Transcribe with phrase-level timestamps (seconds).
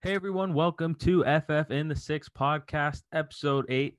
[0.00, 3.98] Hey everyone, welcome to FF in the Six podcast, episode eight.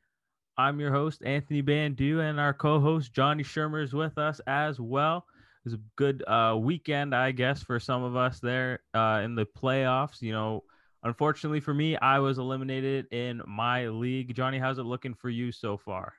[0.57, 5.25] I'm your host, Anthony Bandu, and our co-host Johnny Shermer is with us as well.
[5.27, 9.35] It was a good uh, weekend, I guess, for some of us there uh, in
[9.35, 10.21] the playoffs.
[10.21, 10.63] You know,
[11.03, 14.33] unfortunately for me, I was eliminated in my league.
[14.33, 16.13] Johnny, how's it looking for you so far?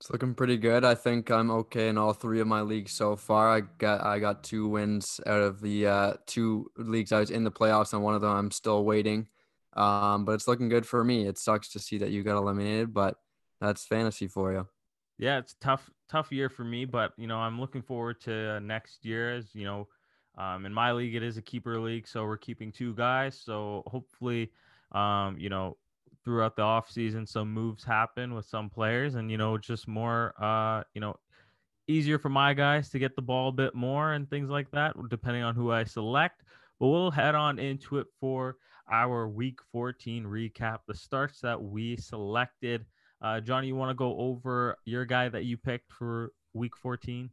[0.00, 0.84] It's looking pretty good.
[0.84, 3.50] I think I'm okay in all three of my leagues so far.
[3.50, 7.42] I got I got two wins out of the uh, two leagues I was in
[7.42, 9.26] the playoffs, and one of them I'm still waiting.
[9.72, 11.26] Um, but it's looking good for me.
[11.26, 13.16] It sucks to see that you got eliminated, but
[13.60, 14.68] that's fantasy for you.
[15.18, 19.04] Yeah, it's tough tough year for me, but you know I'm looking forward to next
[19.04, 19.34] year.
[19.34, 19.88] As you know,
[20.36, 23.36] um, in my league it is a keeper league, so we're keeping two guys.
[23.36, 24.52] So hopefully,
[24.92, 25.76] um, you know
[26.28, 30.82] throughout the offseason some moves happen with some players and you know just more uh
[30.92, 31.16] you know
[31.86, 34.94] easier for my guys to get the ball a bit more and things like that
[35.08, 36.42] depending on who I select
[36.78, 38.56] but we'll head on into it for
[38.92, 42.84] our week 14 recap the starts that we selected
[43.22, 47.30] uh Johnny you want to go over your guy that you picked for week 14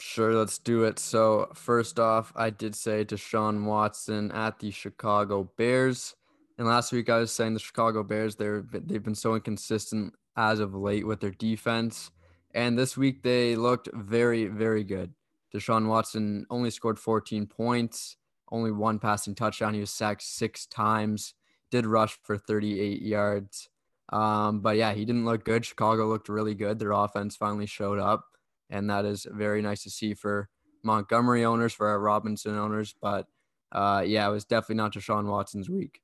[0.00, 0.98] Sure, let's do it.
[0.98, 6.16] So, first off, I did say Deshaun Watson at the Chicago Bears.
[6.58, 10.60] And last week I was saying the Chicago Bears they're they've been so inconsistent as
[10.60, 12.10] of late with their defense,
[12.54, 15.12] and this week they looked very very good.
[15.54, 18.16] Deshaun Watson only scored 14 points,
[18.50, 19.74] only one passing touchdown.
[19.74, 21.34] He was sacked six times,
[21.70, 23.68] did rush for 38 yards.
[24.12, 25.64] Um, but yeah, he didn't look good.
[25.64, 26.78] Chicago looked really good.
[26.78, 28.24] Their offense finally showed up,
[28.68, 30.48] and that is very nice to see for
[30.82, 32.94] Montgomery owners, for our Robinson owners.
[33.00, 33.26] But
[33.72, 36.00] uh, yeah, it was definitely not Deshaun Watson's week.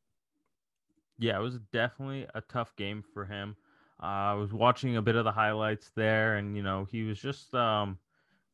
[1.21, 3.55] Yeah, it was definitely a tough game for him.
[4.03, 7.21] Uh, I was watching a bit of the highlights there, and you know he was
[7.21, 7.99] just um,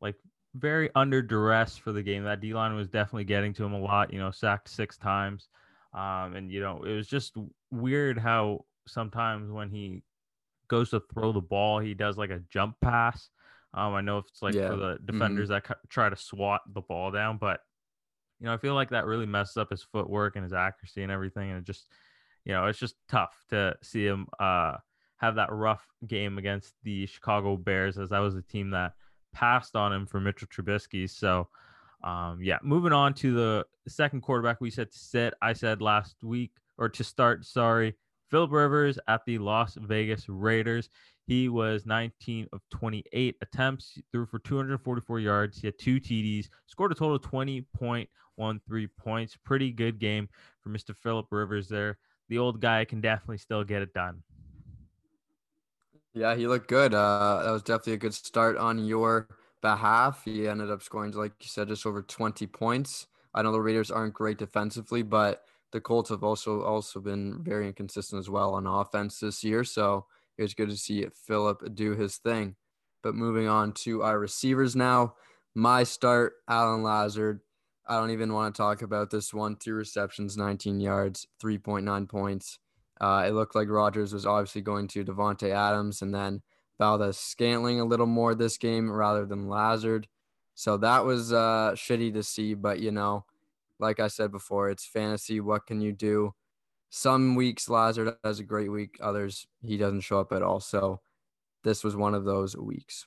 [0.00, 0.17] like
[0.55, 2.25] very under duress for the game.
[2.25, 4.12] That D line was definitely getting to him a lot.
[4.12, 5.48] You know, sacked six times,
[5.94, 7.37] um, and you know it was just
[7.70, 10.03] weird how sometimes when he
[10.67, 13.31] goes to throw the ball, he does like a jump pass.
[13.72, 14.71] Um, I know if it's like yeah.
[14.71, 15.06] for the mm-hmm.
[15.06, 15.69] defenders mm-hmm.
[15.69, 17.60] that try to swat the ball down, but
[18.41, 21.12] you know I feel like that really messes up his footwork and his accuracy and
[21.12, 21.87] everything, and it just
[22.47, 24.75] you know, it's just tough to see him uh,
[25.17, 28.93] have that rough game against the Chicago Bears, as that was a team that
[29.34, 31.11] passed on him for Mitchell Trubisky.
[31.11, 31.49] So,
[32.05, 35.34] um, yeah, moving on to the second quarterback we said to sit.
[35.43, 37.97] I said last week or to start, sorry,
[38.31, 40.89] Philip Rivers at the Las Vegas Raiders.
[41.27, 45.59] He was 19 of 28 attempts, threw for 244 yards.
[45.59, 49.37] He had two TDs, scored a total of 20.13 points.
[49.45, 50.28] Pretty good game
[50.63, 50.95] for Mr.
[50.95, 54.22] Philip Rivers there the old guy can definitely still get it done.
[56.14, 56.94] Yeah, he looked good.
[56.94, 59.28] Uh, that was definitely a good start on your
[59.60, 60.22] behalf.
[60.25, 63.06] He ended up scoring, like you said, just over 20 points.
[63.34, 67.66] I know the Raiders aren't great defensively, but the Colts have also also been very
[67.66, 69.62] inconsistent as well on offense this year.
[69.62, 70.06] So
[70.38, 72.56] it was good to see Philip do his thing.
[73.03, 75.15] But moving on to our receivers now.
[75.54, 77.41] My start, Allen Lazard,
[77.88, 79.56] I don't even want to talk about this one.
[79.56, 82.58] Two receptions, 19 yards, 3.9 points.
[83.00, 86.42] Uh, it looked like Rodgers was obviously going to Davante Adams and then
[86.78, 90.08] Valdes Scantling a little more this game rather than Lazard.
[90.54, 92.54] So that was uh, shitty to see.
[92.54, 93.24] But, you know,
[93.78, 95.41] like I said before, it's fantasy.
[95.41, 96.34] What can you do?
[96.88, 100.60] Some weeks Lazard has a great week, others he doesn't show up at all.
[100.60, 101.00] So
[101.62, 103.06] this was one of those weeks.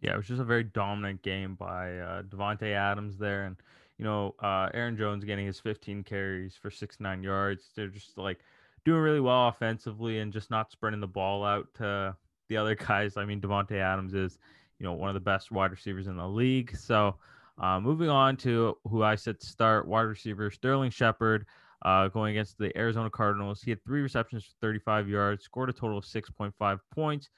[0.00, 3.56] Yeah, it was just a very dominant game by uh, Davante Adams there, and
[3.98, 7.70] you know uh, Aaron Jones getting his 15 carries for 69 yards.
[7.74, 8.40] They're just like
[8.84, 12.14] doing really well offensively and just not spreading the ball out to
[12.48, 13.16] the other guys.
[13.16, 14.38] I mean, Davante Adams is
[14.78, 16.76] you know one of the best wide receivers in the league.
[16.76, 17.16] So
[17.58, 21.46] uh, moving on to who I said to start, wide receiver Sterling Shepard.
[21.82, 25.72] Uh, going against the Arizona Cardinals, he had three receptions for 35 yards, scored a
[25.72, 27.28] total of 6.5 points.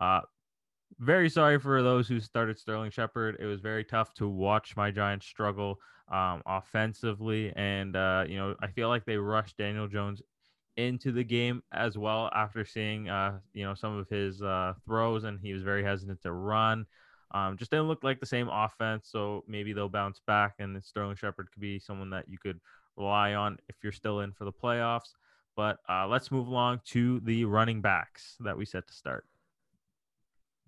[0.00, 0.20] Uh,
[1.02, 3.36] very sorry for those who started Sterling Shepard.
[3.40, 5.80] It was very tough to watch my Giants struggle
[6.10, 10.22] um, offensively, and uh, you know I feel like they rushed Daniel Jones
[10.76, 15.24] into the game as well after seeing uh, you know some of his uh, throws,
[15.24, 16.86] and he was very hesitant to run.
[17.32, 21.16] Um, just didn't look like the same offense, so maybe they'll bounce back, and Sterling
[21.16, 22.60] Shepard could be someone that you could
[22.96, 25.14] rely on if you're still in for the playoffs.
[25.56, 29.24] But uh, let's move along to the running backs that we set to start.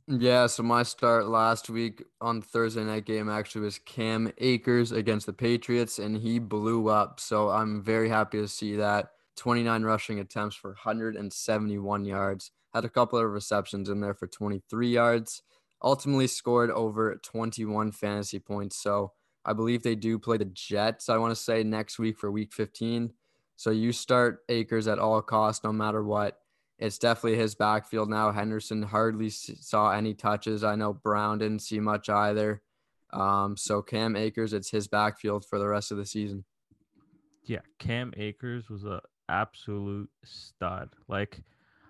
[0.07, 5.25] Yeah, so my start last week on Thursday night game actually was Cam Akers against
[5.25, 7.19] the Patriots, and he blew up.
[7.21, 9.13] So I'm very happy to see that.
[9.37, 12.51] 29 rushing attempts for 171 yards.
[12.75, 15.43] Had a couple of receptions in there for 23 yards.
[15.83, 18.77] Ultimately scored over 21 fantasy points.
[18.77, 19.13] So
[19.45, 22.53] I believe they do play the Jets, I want to say, next week for week
[22.53, 23.11] 15.
[23.57, 26.39] So you start Akers at all costs, no matter what.
[26.79, 28.33] It's definitely his backfield now.
[28.33, 30.65] Henderson hardly saw any touches.
[30.65, 32.63] I know Brown didn't see much either.
[33.13, 36.45] Um, so Cam Akers, it's his backfield for the rest of the season.
[37.45, 40.91] Yeah, Cam Akers was a absolute stud.
[41.09, 41.41] Like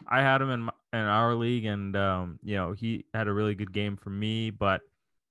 [0.07, 3.33] I had him in my, in our league, and um, you know he had a
[3.33, 4.51] really good game for me.
[4.51, 4.83] But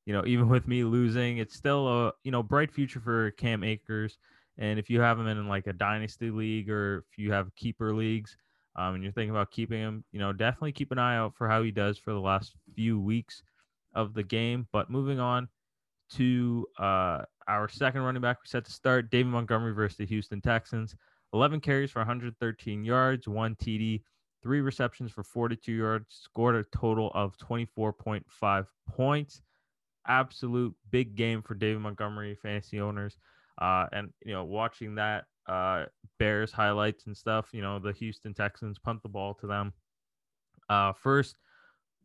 [0.06, 3.64] you know, even with me losing, it's still a you know bright future for Cam
[3.64, 4.18] Akers.
[4.58, 7.94] And if you have him in like a dynasty league or if you have keeper
[7.94, 8.38] leagues,
[8.75, 11.48] um, and you're thinking about keeping him, you know, definitely keep an eye out for
[11.48, 13.44] how he does for the last few weeks
[13.94, 14.68] of the game.
[14.72, 15.48] But moving on
[16.14, 20.42] to uh, our second running back, we set to start David Montgomery versus the Houston
[20.42, 20.96] Texans.
[21.34, 24.02] 11 carries for 113 yards, one TD,
[24.42, 29.42] three receptions for 42 yards, scored a total of 24.5 points.
[30.08, 33.18] Absolute big game for David Montgomery fantasy owners.
[33.60, 35.86] Uh, and, you know, watching that uh,
[36.19, 39.74] Bears highlights and stuff, you know, the Houston Texans punt the ball to them.
[40.69, 41.36] Uh, first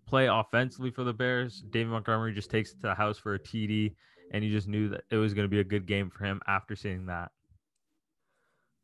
[0.06, 3.38] play offensively for the Bears, David Montgomery just takes it to the house for a
[3.38, 3.94] TD,
[4.32, 6.40] and you just knew that it was going to be a good game for him
[6.46, 7.30] after seeing that.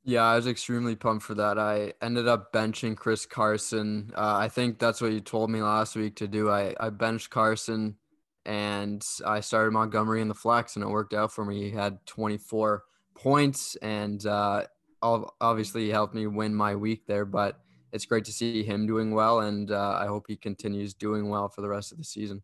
[0.07, 1.59] Yeah, I was extremely pumped for that.
[1.59, 4.13] I ended up benching Chris Carson.
[4.15, 6.51] Uh, I think that's what you told me last week to do.
[6.51, 7.97] I, I benched Carson
[8.45, 11.71] and I started Montgomery in the flex, and it worked out for me.
[11.71, 12.83] He had 24
[13.15, 14.65] points, and uh,
[15.03, 17.25] obviously he helped me win my week there.
[17.25, 17.59] But
[17.93, 21.49] it's great to see him doing well, and uh, I hope he continues doing well
[21.49, 22.43] for the rest of the season.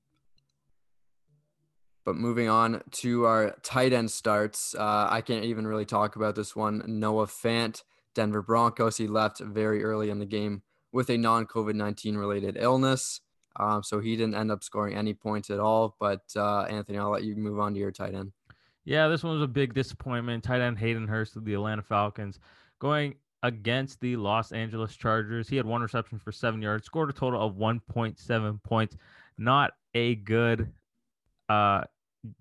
[2.05, 6.35] But moving on to our tight end starts, uh, I can't even really talk about
[6.35, 6.83] this one.
[6.87, 7.83] Noah Fant,
[8.15, 10.63] Denver Broncos, he left very early in the game
[10.93, 13.21] with a non COVID 19 related illness.
[13.57, 15.97] Um, so he didn't end up scoring any points at all.
[16.01, 18.33] But uh, Anthony, I'll let you move on to your tight end.
[18.85, 20.45] Yeah, this one was a big disappointment.
[20.45, 22.39] Tight end Hayden Hurst of the Atlanta Falcons
[22.79, 25.49] going against the Los Angeles Chargers.
[25.49, 28.97] He had one reception for seven yards, scored a total of 1.7 points.
[29.39, 30.73] Not a good
[31.49, 31.83] uh,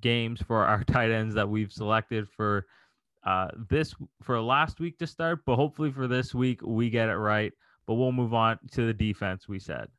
[0.01, 2.65] games for our tight ends that we've selected for
[3.25, 7.17] uh, this for last week to start, but hopefully for this week we get it
[7.17, 7.51] right.
[7.85, 9.47] But we'll move on to the defense.
[9.47, 9.89] We said.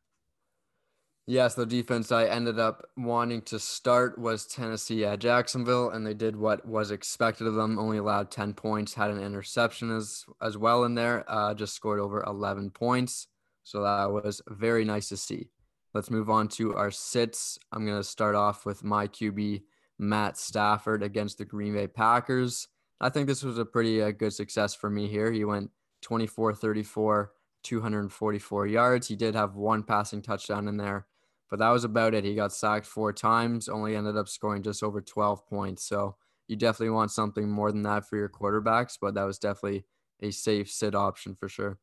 [1.26, 6.14] Yes, the defense I ended up wanting to start was Tennessee at Jacksonville, and they
[6.14, 7.78] did what was expected of them.
[7.78, 11.24] Only allowed 10 points, had an interception as as well in there.
[11.28, 13.28] Uh, just scored over 11 points,
[13.62, 15.50] so that was very nice to see.
[15.94, 17.58] Let's move on to our sits.
[17.70, 19.62] I'm gonna start off with my QB
[19.98, 22.68] Matt Stafford against the Green Bay Packers.
[23.00, 25.30] I think this was a pretty uh, good success for me here.
[25.30, 25.70] He went
[26.02, 27.32] 24 34,
[27.62, 29.08] 244 yards.
[29.08, 31.06] He did have one passing touchdown in there,
[31.50, 32.24] but that was about it.
[32.24, 35.84] He got sacked four times, only ended up scoring just over 12 points.
[35.84, 36.16] So
[36.46, 39.84] you definitely want something more than that for your quarterbacks, but that was definitely
[40.20, 41.78] a safe sit option for sure.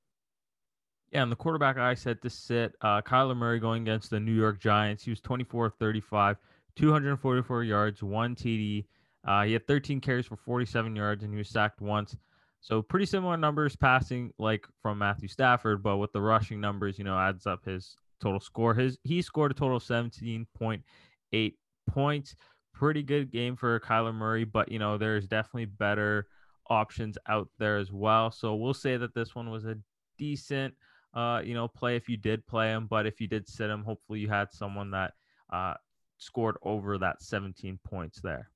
[1.11, 4.33] Yeah, and the quarterback I said to sit, uh, Kyler Murray going against the New
[4.33, 5.03] York Giants.
[5.03, 6.37] He was 24 35,
[6.75, 8.85] 244 yards, one TD.
[9.25, 12.15] Uh, he had 13 carries for 47 yards, and he was sacked once.
[12.59, 17.05] So pretty similar numbers passing like from Matthew Stafford, but with the rushing numbers, you
[17.05, 18.73] know, adds up his total score.
[18.73, 21.53] His he scored a total of 17.8
[21.89, 22.35] points.
[22.73, 26.27] Pretty good game for Kyler Murray, but you know, there's definitely better
[26.69, 28.31] options out there as well.
[28.31, 29.77] So we'll say that this one was a
[30.17, 30.73] decent
[31.13, 33.83] uh, you know, play if you did play him, but if you did sit him,
[33.83, 35.13] hopefully you had someone that
[35.51, 35.73] uh
[36.19, 38.49] scored over that 17 points there.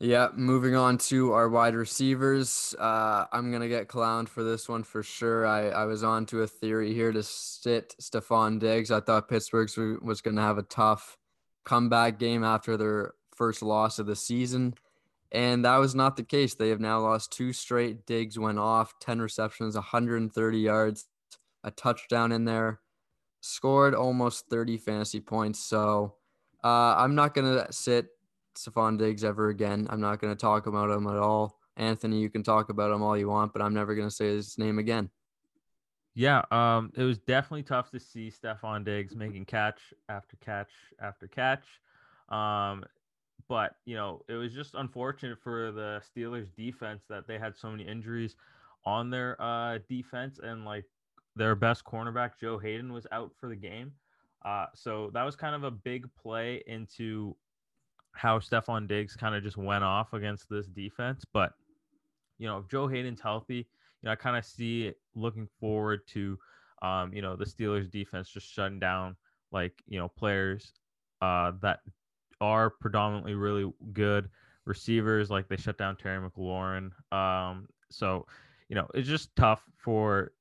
[0.00, 2.72] Yeah, moving on to our wide receivers.
[2.78, 5.44] Uh, I'm gonna get clowned for this one for sure.
[5.44, 8.92] I, I was on to a theory here to sit Stefon Diggs.
[8.92, 9.68] I thought Pittsburgh
[10.00, 11.18] was gonna have a tough
[11.64, 14.74] comeback game after their first loss of the season,
[15.32, 16.54] and that was not the case.
[16.54, 18.06] They have now lost two straight.
[18.06, 21.06] Diggs went off, 10 receptions, 130 yards,
[21.64, 22.80] a touchdown in there
[23.40, 25.58] scored almost 30 fantasy points.
[25.58, 26.14] So
[26.62, 28.08] uh, I'm not to sit
[28.58, 29.86] Stefon Diggs ever again.
[29.90, 31.58] I'm not going to talk about him at all.
[31.76, 34.28] Anthony, you can talk about him all you want, but I'm never going to say
[34.28, 35.10] his name again.
[36.14, 41.28] Yeah, um, it was definitely tough to see Stefon Diggs making catch after catch after
[41.28, 41.62] catch.
[42.28, 42.84] Um,
[43.48, 47.70] but you know, it was just unfortunate for the Steelers defense that they had so
[47.70, 48.34] many injuries
[48.84, 50.84] on their uh defense and like
[51.36, 53.92] their best cornerback, Joe Haden, was out for the game.
[54.44, 57.36] Uh, so that was kind of a big play into
[58.18, 61.24] how Stefon Diggs kind of just went off against this defense.
[61.32, 61.52] But,
[62.38, 63.64] you know, if Joe Haden's healthy, you
[64.02, 66.36] know, I kind of see it looking forward to,
[66.82, 69.14] um, you know, the Steelers defense just shutting down
[69.52, 70.72] like, you know, players
[71.22, 71.78] uh, that
[72.40, 74.28] are predominantly really good
[74.64, 75.30] receivers.
[75.30, 76.90] Like they shut down Terry McLaurin.
[77.12, 78.26] Um, so,
[78.68, 80.32] you know, it's just tough for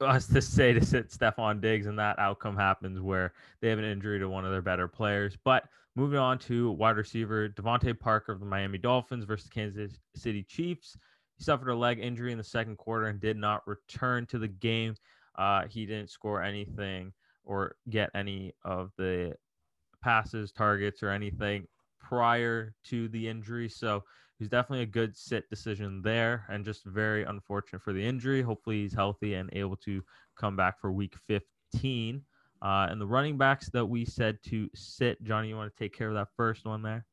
[0.00, 3.84] us to say to sit Stefon Diggs and that outcome happens where they have an
[3.84, 5.36] injury to one of their better players.
[5.44, 5.64] But
[5.96, 10.96] moving on to wide receiver DeVante Parker of the Miami Dolphins versus Kansas City Chiefs.
[11.36, 14.48] He suffered a leg injury in the second quarter and did not return to the
[14.48, 14.94] game.
[15.36, 17.12] Uh, he didn't score anything
[17.44, 19.34] or get any of the
[20.02, 21.66] passes, targets, or anything
[22.00, 23.68] prior to the injury.
[23.68, 24.04] So
[24.44, 28.42] he's definitely a good sit decision there and just very unfortunate for the injury.
[28.42, 30.04] Hopefully he's healthy and able to
[30.38, 32.20] come back for week 15.
[32.60, 35.96] Uh, and the running backs that we said to sit, Johnny, you want to take
[35.96, 37.06] care of that first one there?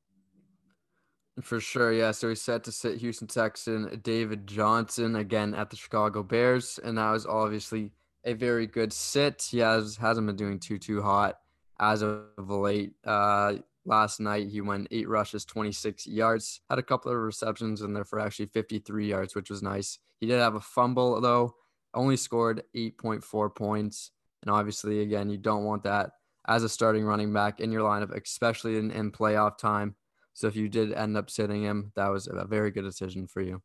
[1.42, 2.12] For sure, yeah.
[2.12, 6.98] So we set to sit Houston Texan David Johnson again at the Chicago Bears, and
[6.98, 7.94] that was obviously
[8.26, 9.48] a very good sit.
[9.50, 11.38] He has hasn't been doing too too hot
[11.80, 12.92] as of late.
[13.06, 13.54] Uh,
[13.86, 18.06] last night he went eight rushes, 26 yards, had a couple of receptions in there
[18.06, 20.00] for actually 53 yards, which was nice.
[20.20, 21.56] He did have a fumble though,
[21.94, 24.12] only scored 8.4 points,
[24.42, 26.12] and obviously again you don't want that
[26.48, 29.96] as a starting running back in your lineup, especially in, in playoff time.
[30.34, 33.42] So if you did end up sitting him, that was a very good decision for
[33.42, 33.62] you.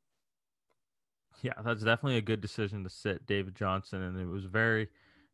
[1.42, 4.88] Yeah, that's definitely a good decision to sit David Johnson, and it was very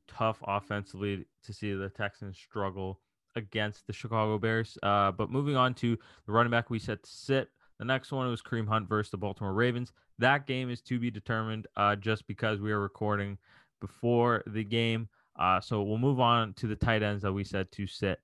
[0.09, 3.01] tough offensively to see the Texans struggle
[3.37, 4.79] against the Chicago Bears.
[4.83, 5.97] Uh, but moving on to
[6.27, 7.49] the running back we set to sit.
[7.79, 9.93] The next one was Kareem Hunt versus the Baltimore Ravens.
[10.19, 13.39] That game is to be determined uh, just because we are recording
[13.81, 15.09] before the game.
[15.39, 18.21] Uh, so we'll move on to the tight ends that we said to sit.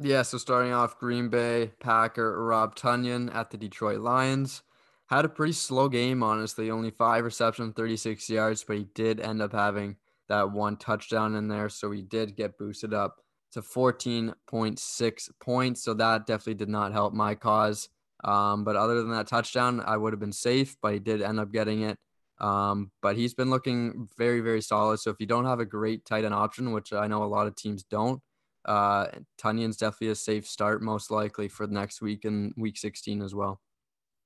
[0.00, 4.62] Yeah, so starting off Green Bay Packer Rob Tonyan at the Detroit Lions
[5.08, 6.70] had a pretty slow game, honestly.
[6.70, 9.96] Only five receptions, 36 yards, but he did end up having
[10.28, 11.68] that one touchdown in there.
[11.68, 13.16] So he did get boosted up
[13.52, 15.82] to 14.6 points.
[15.82, 17.88] So that definitely did not help my cause.
[18.24, 21.40] Um, but other than that touchdown, I would have been safe, but he did end
[21.40, 21.98] up getting it.
[22.40, 24.98] Um, but he's been looking very, very solid.
[24.98, 27.46] So if you don't have a great tight end option, which I know a lot
[27.46, 28.20] of teams don't,
[28.64, 29.06] uh,
[29.42, 33.60] Tonyan's definitely a safe start, most likely for next week and week 16 as well.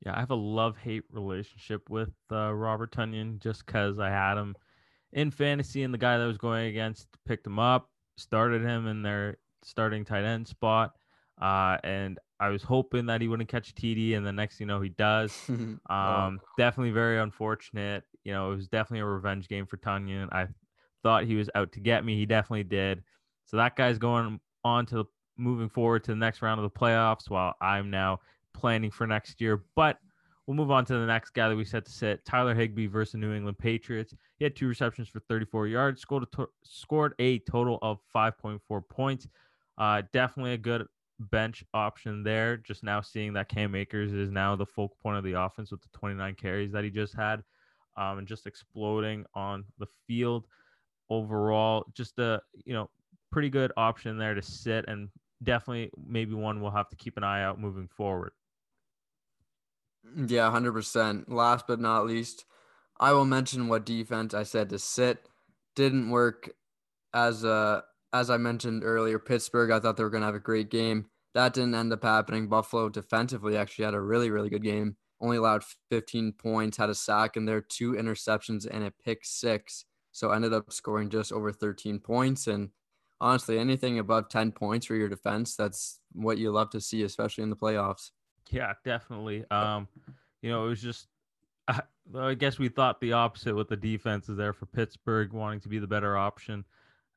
[0.04, 4.36] Yeah, I have a love hate relationship with uh, Robert Tonyan just because I had
[4.36, 4.56] him
[5.12, 9.02] in fantasy and the guy that was going against picked him up, started him in
[9.02, 10.92] their starting tight end spot.
[11.40, 14.66] Uh, and I was hoping that he wouldn't catch a TD, and the next you
[14.66, 15.36] know he does.
[15.88, 15.94] Oh.
[15.94, 16.46] Um, oh.
[16.56, 18.04] Definitely very unfortunate.
[18.24, 20.28] You know, it was definitely a revenge game for Tonyan.
[20.32, 20.46] I
[21.02, 22.16] thought he was out to get me.
[22.16, 23.02] He definitely did.
[23.46, 27.28] So that guy's going on to moving forward to the next round of the playoffs
[27.28, 28.20] while I'm now
[28.54, 29.64] planning for next year.
[29.74, 29.98] But
[30.46, 33.14] we'll move on to the next guy that we set to sit Tyler Higbee versus
[33.14, 34.14] New England Patriots.
[34.38, 38.60] He had two receptions for 34 yards, scored a, to- scored a total of 5.4
[38.88, 39.28] points.
[39.78, 40.86] Uh, definitely a good
[41.18, 42.56] bench option there.
[42.56, 45.80] Just now seeing that Cam Akers is now the focal point of the offense with
[45.82, 47.42] the 29 carries that he just had
[47.96, 50.46] um, and just exploding on the field
[51.10, 51.84] overall.
[51.94, 52.90] Just a, you know,
[53.30, 55.08] pretty good option there to sit and
[55.42, 58.32] definitely maybe one we'll have to keep an eye out moving forward.
[60.16, 61.28] Yeah, 100%.
[61.28, 62.44] Last but not least,
[63.00, 65.28] I will mention what defense I said to sit
[65.74, 66.50] didn't work
[67.14, 67.80] as uh
[68.12, 71.06] as I mentioned earlier, Pittsburgh, I thought they were going to have a great game.
[71.34, 72.46] That didn't end up happening.
[72.46, 74.96] Buffalo defensively actually had a really, really good game.
[75.20, 79.86] Only allowed 15 points, had a sack in there, two interceptions, and a pick six.
[80.10, 82.48] So ended up scoring just over 13 points.
[82.48, 82.68] And
[83.18, 87.44] honestly, anything above 10 points for your defense, that's what you love to see, especially
[87.44, 88.10] in the playoffs.
[88.50, 89.44] Yeah, definitely.
[89.50, 89.88] Um,
[90.42, 91.08] you know, it was just,
[91.68, 91.80] I,
[92.16, 95.68] I guess we thought the opposite with the defense is there for Pittsburgh wanting to
[95.68, 96.64] be the better option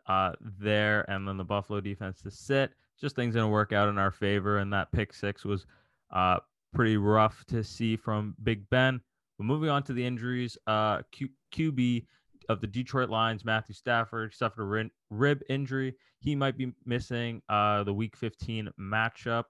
[0.07, 2.71] uh, there, and then the Buffalo defense to sit.
[2.99, 5.65] Just things didn't work out in our favor, and that pick six was
[6.11, 6.37] uh,
[6.73, 9.01] pretty rough to see from Big Ben.
[9.37, 12.05] But moving on to the injuries, uh, Q- QB
[12.47, 15.95] of the Detroit Lions, Matthew Stafford suffered a rib injury.
[16.19, 19.45] He might be missing uh, the Week 15 matchup.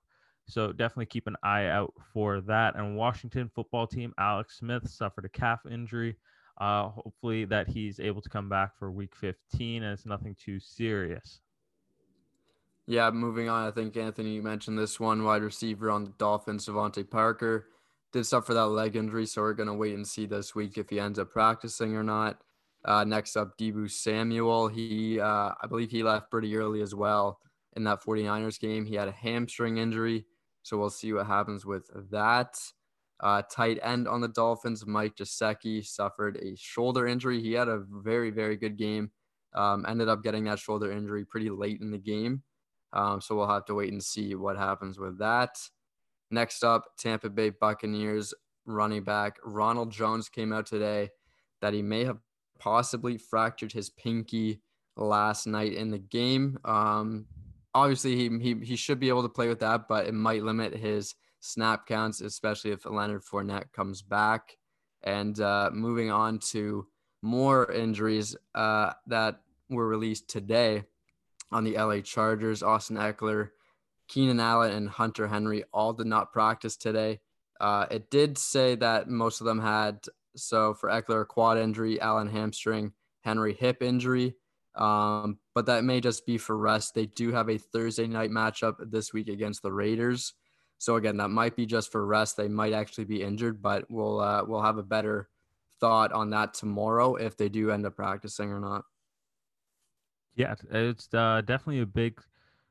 [0.47, 2.75] So definitely keep an eye out for that.
[2.75, 6.15] And Washington football team, Alex Smith suffered a calf injury.
[6.59, 10.59] Uh, hopefully that he's able to come back for Week 15 and it's nothing too
[10.59, 11.41] serious.
[12.87, 13.67] Yeah, moving on.
[13.67, 17.67] I think Anthony you mentioned this one wide receiver on the Dolphins, DeVante Parker,
[18.13, 19.25] did suffer that leg injury.
[19.25, 22.39] So we're gonna wait and see this week if he ends up practicing or not.
[22.85, 24.67] Uh, next up, Deebo Samuel.
[24.67, 27.39] He, uh, I believe he left pretty early as well
[27.75, 28.85] in that 49ers game.
[28.85, 30.25] He had a hamstring injury,
[30.65, 32.57] so we'll see what happens with that.
[33.19, 37.39] Uh, tight end on the Dolphins, Mike Gesicki suffered a shoulder injury.
[37.39, 39.11] He had a very, very good game.
[39.53, 42.41] Um, ended up getting that shoulder injury pretty late in the game.
[42.93, 45.55] Um, so we'll have to wait and see what happens with that.
[46.31, 48.33] Next up, Tampa Bay Buccaneers
[48.65, 51.09] running back Ronald Jones came out today
[51.61, 52.17] that he may have
[52.57, 54.63] possibly fractured his pinky
[54.97, 56.57] last night in the game.
[56.65, 57.27] Um,
[57.75, 60.75] obviously, he, he he should be able to play with that, but it might limit
[60.75, 64.57] his snap counts, especially if Leonard Fournette comes back.
[65.03, 66.87] And uh, moving on to
[67.21, 70.85] more injuries uh, that were released today
[71.51, 73.49] on the LA Chargers, Austin Ekeler,
[74.07, 77.19] Keenan Allen, and Hunter Henry all did not practice today.
[77.59, 79.99] Uh, it did say that most of them had,
[80.35, 84.35] so for Ekeler, quad injury, Allen hamstring, Henry hip injury.
[84.75, 86.93] Um, but that may just be for rest.
[86.93, 90.33] They do have a Thursday night matchup this week against the Raiders.
[90.77, 92.35] So again, that might be just for rest.
[92.35, 95.29] They might actually be injured, but we'll uh, we'll have a better
[95.79, 98.83] thought on that tomorrow if they do end up practicing or not.
[100.35, 102.21] Yeah, it's uh, definitely a big,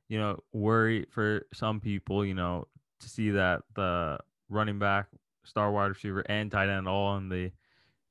[0.08, 2.22] you know, worry for some people.
[2.26, 2.68] You know,
[3.00, 4.18] to see that the
[4.50, 5.06] running back,
[5.44, 7.50] star wide receiver, and tight end all on the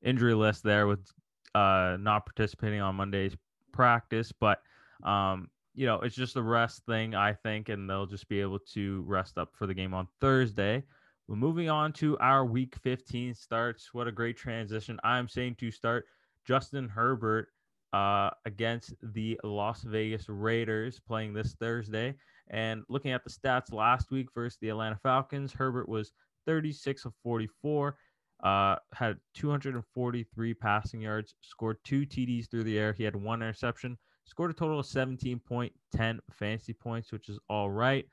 [0.02, 1.06] injury list there with
[1.54, 3.36] uh, not participating on Monday's
[3.74, 4.60] practice, but
[5.02, 8.60] um, you know, it's just a rest thing, I think, and they'll just be able
[8.72, 10.84] to rest up for the game on Thursday.
[11.26, 13.92] We're moving on to our week 15 starts.
[13.92, 15.00] What a great transition.
[15.02, 16.06] I'm saying to start
[16.46, 17.48] Justin Herbert
[17.92, 22.14] uh, against the Las Vegas Raiders playing this Thursday.
[22.50, 26.12] And looking at the stats last week versus the Atlanta Falcons, Herbert was
[26.46, 27.96] 36 of 44,
[28.44, 32.92] uh, had 243 passing yards, scored two TDs through the air.
[32.92, 38.06] He had one interception, scored a total of 17.10 fantasy points, which is all right.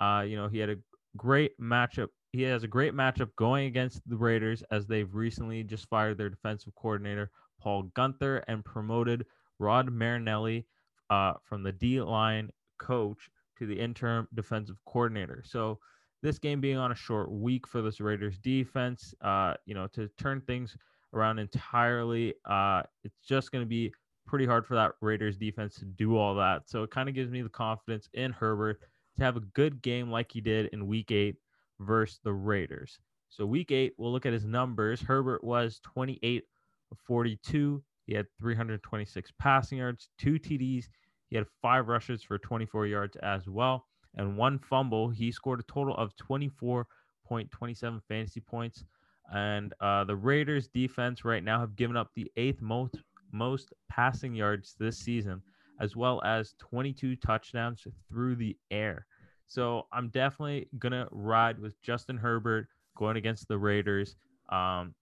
[0.00, 0.76] Uh, you know, he had a
[1.16, 2.08] great matchup.
[2.32, 6.28] He has a great matchup going against the Raiders as they've recently just fired their
[6.30, 9.24] defensive coordinator, Paul Guenther, and promoted
[9.58, 10.66] Rod Marinelli
[11.10, 15.42] uh, from the D line coach to the interim defensive coordinator.
[15.46, 15.78] So,
[16.22, 20.08] this game being on a short week for this Raiders defense, uh, you know, to
[20.18, 20.76] turn things
[21.14, 23.92] around entirely, uh, it's just going to be
[24.26, 26.68] pretty hard for that Raiders defense to do all that.
[26.68, 28.80] So it kind of gives me the confidence in Herbert
[29.16, 31.36] to have a good game like he did in week eight
[31.80, 32.98] versus the Raiders.
[33.28, 35.00] So week eight, we'll look at his numbers.
[35.00, 36.44] Herbert was 28
[36.90, 37.82] of 42.
[38.06, 40.86] He had 326 passing yards, two TDs.
[41.28, 45.08] He had five rushes for 24 yards as well and one fumble.
[45.08, 48.84] He scored a total of 24.27 fantasy points.
[49.32, 52.96] And uh, the Raiders defense right now have given up the eighth most
[53.32, 55.42] most passing yards this season,
[55.80, 59.06] as well as 22 touchdowns through the air.
[59.48, 64.16] So I'm definitely gonna ride with Justin Herbert going against the Raiders.
[64.48, 64.94] Um,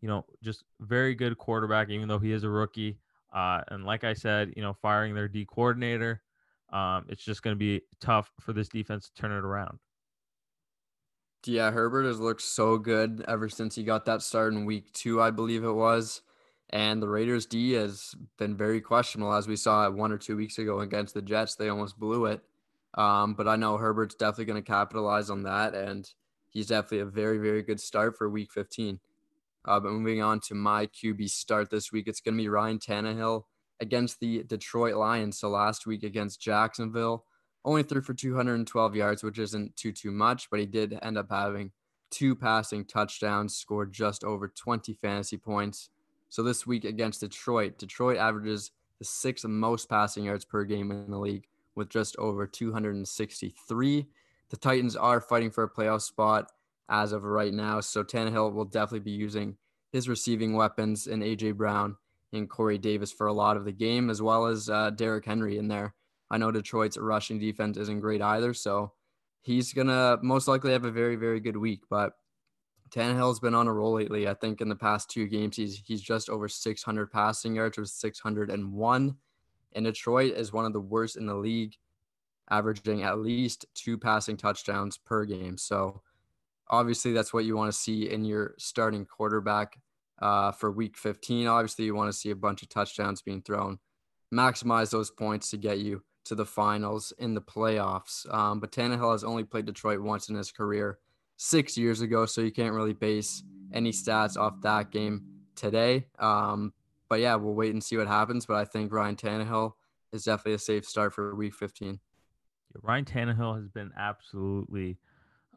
[0.00, 2.98] you know, just very good quarterback, even though he is a rookie.
[3.32, 6.22] Uh, and like I said, you know, firing their D coordinator,
[6.72, 9.78] um, it's just going to be tough for this defense to turn it around.
[11.46, 15.22] Yeah, Herbert has looked so good ever since he got that start in week two,
[15.22, 16.20] I believe it was.
[16.68, 20.58] And the Raiders D has been very questionable, as we saw one or two weeks
[20.58, 21.56] ago against the Jets.
[21.56, 22.42] They almost blew it.
[22.94, 25.74] Um, but I know Herbert's definitely going to capitalize on that.
[25.74, 26.08] And
[26.48, 29.00] he's definitely a very, very good start for week 15.
[29.64, 32.78] Uh, but moving on to my QB start this week, it's going to be Ryan
[32.78, 33.44] Tannehill
[33.80, 35.38] against the Detroit Lions.
[35.38, 37.24] So last week against Jacksonville,
[37.64, 41.26] only threw for 212 yards, which isn't too too much, but he did end up
[41.30, 41.72] having
[42.10, 45.90] two passing touchdowns, scored just over 20 fantasy points.
[46.28, 51.10] So this week against Detroit, Detroit averages the sixth most passing yards per game in
[51.10, 54.06] the league with just over 263.
[54.50, 56.50] The Titans are fighting for a playoff spot
[56.88, 59.56] as of right now, so Tannehill will definitely be using
[59.92, 61.96] his receiving weapons and AJ Brown
[62.32, 65.58] and Corey Davis for a lot of the game, as well as uh, Derrick Henry
[65.58, 65.94] in there.
[66.30, 68.92] I know Detroit's rushing defense isn't great either, so
[69.42, 71.82] he's gonna most likely have a very very good week.
[71.90, 72.12] But
[72.90, 74.28] Tannehill's been on a roll lately.
[74.28, 77.88] I think in the past two games he's he's just over 600 passing yards with
[77.88, 79.16] 601.
[79.72, 81.76] And Detroit is one of the worst in the league,
[82.50, 85.56] averaging at least two passing touchdowns per game.
[85.56, 86.02] So
[86.68, 89.78] obviously that's what you want to see in your starting quarterback
[90.20, 91.46] uh, for week 15.
[91.46, 93.78] Obviously, you want to see a bunch of touchdowns being thrown,
[94.32, 98.32] maximize those points to get you to the finals in the playoffs.
[98.32, 100.98] Um, but Tannehill has only played Detroit once in his career,
[101.36, 105.24] six years ago, so you can't really base any stats off that game
[105.56, 106.06] today.
[106.18, 106.72] Um,
[107.08, 108.46] but yeah, we'll wait and see what happens.
[108.46, 109.72] But I think Ryan Tannehill
[110.12, 111.98] is definitely a safe start for week 15.
[112.82, 114.98] Ryan Tannehill has been absolutely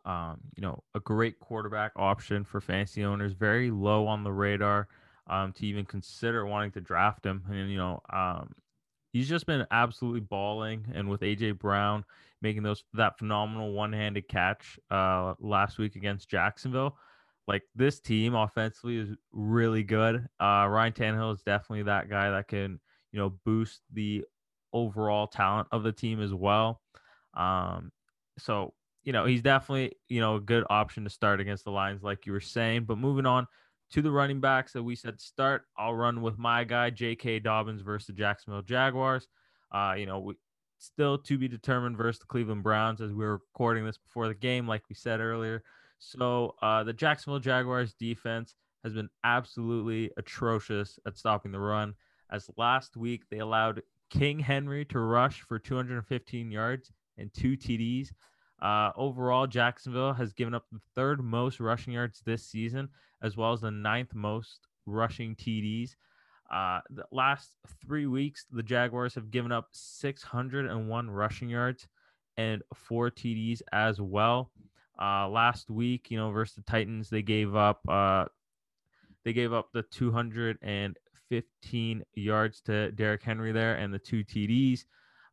[0.05, 4.87] um, you know, a great quarterback option for fantasy owners, very low on the radar
[5.27, 7.43] um, to even consider wanting to draft him.
[7.49, 8.53] And, you know, um,
[9.13, 10.85] he's just been absolutely balling.
[10.93, 12.03] And with AJ Brown
[12.41, 16.97] making those that phenomenal one handed catch uh, last week against Jacksonville,
[17.47, 20.27] like this team offensively is really good.
[20.39, 22.79] Uh, Ryan Tannehill is definitely that guy that can,
[23.13, 24.25] you know, boost the
[24.73, 26.81] overall talent of the team as well.
[27.35, 27.91] Um,
[28.37, 32.03] so you know he's definitely you know a good option to start against the Lions,
[32.03, 32.85] like you were saying.
[32.85, 33.47] But moving on
[33.91, 37.39] to the running backs that we said start, I'll run with my guy J.K.
[37.39, 39.27] Dobbins versus the Jacksonville Jaguars.
[39.71, 40.35] Uh, you know, we
[40.79, 44.33] still to be determined versus the Cleveland Browns as we were recording this before the
[44.33, 45.63] game, like we said earlier.
[45.99, 51.93] So uh, the Jacksonville Jaguars defense has been absolutely atrocious at stopping the run.
[52.29, 58.09] As last week they allowed King Henry to rush for 215 yards and two TDs.
[58.61, 62.89] Uh, overall, Jacksonville has given up the third most rushing yards this season,
[63.21, 65.95] as well as the ninth most rushing TDs.
[66.51, 67.51] Uh, the last
[67.85, 71.87] three weeks, the Jaguars have given up 601 rushing yards
[72.37, 74.51] and four TDs as well.
[75.01, 78.25] Uh, last week, you know, versus the Titans, they gave up uh,
[79.25, 84.85] they gave up the 215 yards to Derrick Henry there and the two TDs.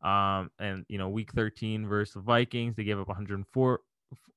[0.02, 3.80] Um, and you know, week 13 versus the Vikings, they gave up 104,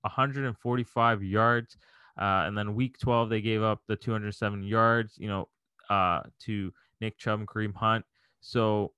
[0.01, 1.77] 145 yards.
[2.19, 5.47] Uh, and then week 12, they gave up the 207 yards, you know,
[5.89, 6.71] uh, to
[7.01, 8.05] Nick Chubb and Kareem Hunt.
[8.41, 8.91] So,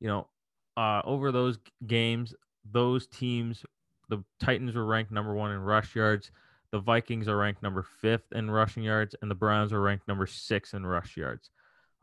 [0.00, 0.28] you know,
[0.76, 2.34] uh, over those games,
[2.70, 3.64] those teams,
[4.08, 6.30] the Titans were ranked number one in rush yards.
[6.70, 10.26] The Vikings are ranked number fifth in rushing yards, and the Browns are ranked number
[10.26, 11.50] six in rush yards.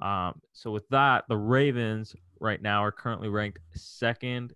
[0.01, 4.53] Um, so with that, the Ravens right now are currently ranked second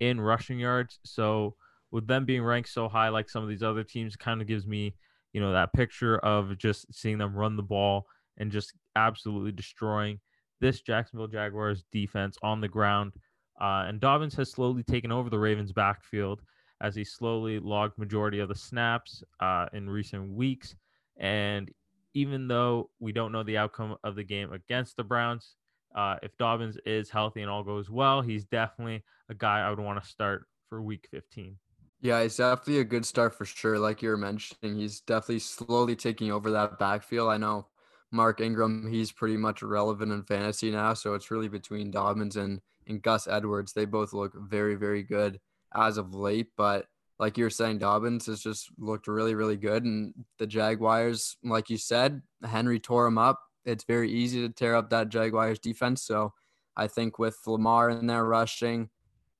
[0.00, 0.98] in rushing yards.
[1.04, 1.54] So
[1.90, 4.66] with them being ranked so high, like some of these other teams, kind of gives
[4.66, 4.94] me,
[5.32, 8.06] you know, that picture of just seeing them run the ball
[8.38, 10.18] and just absolutely destroying
[10.60, 13.12] this Jacksonville Jaguars defense on the ground.
[13.60, 16.40] Uh, and Dobbins has slowly taken over the Ravens' backfield
[16.80, 20.74] as he slowly logged majority of the snaps uh, in recent weeks.
[21.16, 21.70] And
[22.14, 25.54] even though we don't know the outcome of the game against the Browns,
[25.94, 29.78] uh, if Dobbins is healthy and all goes well, he's definitely a guy I would
[29.78, 31.56] want to start for Week 15.
[32.00, 33.78] Yeah, he's definitely a good start for sure.
[33.78, 37.30] Like you were mentioning, he's definitely slowly taking over that backfield.
[37.30, 37.68] I know
[38.10, 42.60] Mark Ingram, he's pretty much relevant in fantasy now, so it's really between Dobbins and
[42.88, 43.72] and Gus Edwards.
[43.72, 45.40] They both look very, very good
[45.74, 46.86] as of late, but
[47.22, 49.84] like you were saying, Dobbins has just looked really, really good.
[49.84, 53.38] And the Jaguars, like you said, Henry tore him up.
[53.64, 56.02] It's very easy to tear up that Jaguars defense.
[56.02, 56.32] So
[56.76, 58.90] I think with Lamar in there rushing,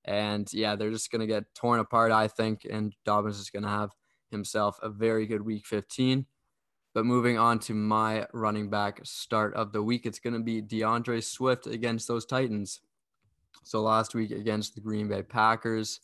[0.05, 2.65] and yeah, they're just going to get torn apart, I think.
[2.71, 3.91] And Dobbins is going to have
[4.31, 6.25] himself a very good week 15.
[6.95, 10.63] But moving on to my running back start of the week, it's going to be
[10.63, 12.81] DeAndre Swift against those Titans.
[13.65, 15.99] So last week against the Green Bay Packers,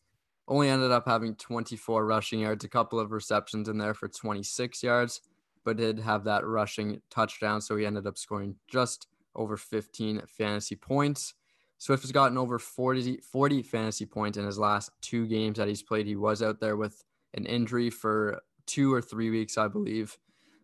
[0.48, 4.82] only ended up having 24 rushing yards, a couple of receptions in there for 26
[4.82, 5.20] yards,
[5.64, 7.60] but did have that rushing touchdown.
[7.60, 9.06] So he ended up scoring just
[9.36, 11.34] over 15 fantasy points.
[11.76, 15.82] Swift has gotten over 40, 40 fantasy points in his last two games that he's
[15.82, 16.06] played.
[16.06, 20.18] He was out there with an injury for two or three weeks, I believe.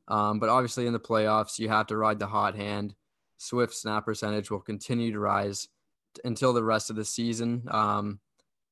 [0.09, 2.95] Um, but obviously, in the playoffs, you have to ride the hot hand.
[3.37, 5.69] Swift snap percentage will continue to rise
[6.25, 7.63] until the rest of the season.
[7.71, 8.21] Um,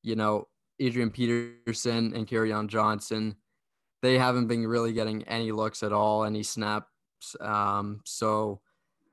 [0.01, 0.47] you know,
[0.79, 3.35] Adrian Peterson and Kerryon Johnson,
[4.01, 6.87] they haven't been really getting any looks at all, any snaps.
[7.39, 8.61] Um, so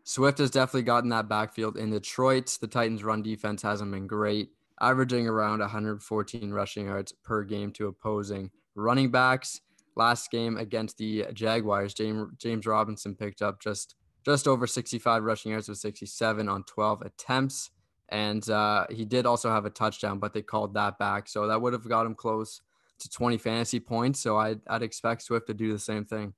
[0.04, 2.58] Swift has definitely gotten that backfield in Detroit.
[2.60, 7.86] The Titans' run defense hasn't been great, averaging around 114 rushing yards per game to
[7.86, 9.60] opposing running backs.
[9.96, 15.52] Last game against the Jaguars, James, James Robinson picked up just just over 65 rushing
[15.52, 17.70] yards with 67 on 12 attempts.
[18.10, 21.28] And uh, he did also have a touchdown, but they called that back.
[21.28, 22.60] So that would have got him close
[22.98, 24.20] to 20 fantasy points.
[24.20, 26.34] So I'd, I'd expect Swift to do the same thing.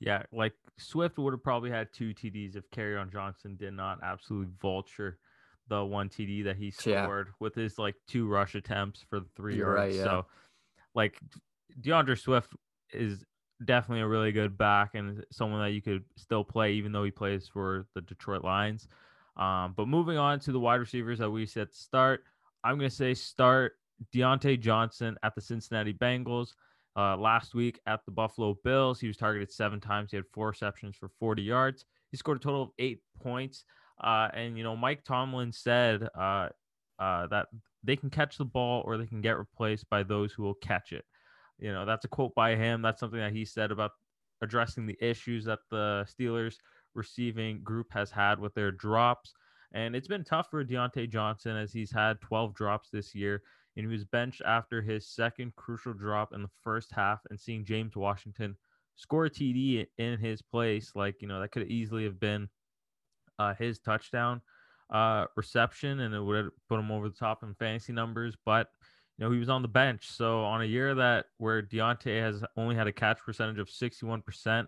[0.00, 4.52] Yeah, like Swift would have probably had two TDs if Kerryon Johnson did not absolutely
[4.60, 5.18] vulture
[5.68, 7.32] the one TD that he scored yeah.
[7.40, 9.78] with his like two rush attempts for the 3 You're yards.
[9.78, 10.04] Right, yeah.
[10.04, 10.26] So,
[10.94, 11.18] like
[11.80, 12.54] DeAndre Swift
[12.92, 13.24] is
[13.64, 17.10] definitely a really good back and someone that you could still play even though he
[17.10, 18.88] plays for the Detroit Lions.
[19.38, 22.24] Um, but moving on to the wide receivers that we said start,
[22.64, 23.74] I'm going to say start
[24.14, 26.54] Diontae Johnson at the Cincinnati Bengals.
[26.96, 30.10] Uh, last week at the Buffalo Bills, he was targeted seven times.
[30.10, 31.84] He had four receptions for 40 yards.
[32.10, 33.64] He scored a total of eight points.
[34.02, 36.48] Uh, and, you know, Mike Tomlin said uh,
[36.98, 37.46] uh that
[37.84, 40.92] they can catch the ball or they can get replaced by those who will catch
[40.92, 41.04] it.
[41.58, 42.82] You know, that's a quote by him.
[42.82, 43.92] That's something that he said about
[44.42, 46.56] addressing the issues that the Steelers
[46.98, 49.32] receiving group has had with their drops.
[49.72, 53.42] And it's been tough for Diontae Johnson as he's had 12 drops this year.
[53.76, 57.64] And he was benched after his second crucial drop in the first half and seeing
[57.64, 58.56] James Washington
[58.96, 60.92] score a TD in his place.
[60.94, 62.48] Like, you know, that could easily have been
[63.38, 64.42] uh, his touchdown
[64.90, 68.34] uh, reception and it would have put him over the top in fantasy numbers.
[68.44, 68.68] But,
[69.16, 70.10] you know, he was on the bench.
[70.10, 74.66] So on a year that where Diontae has only had a catch percentage of 61%,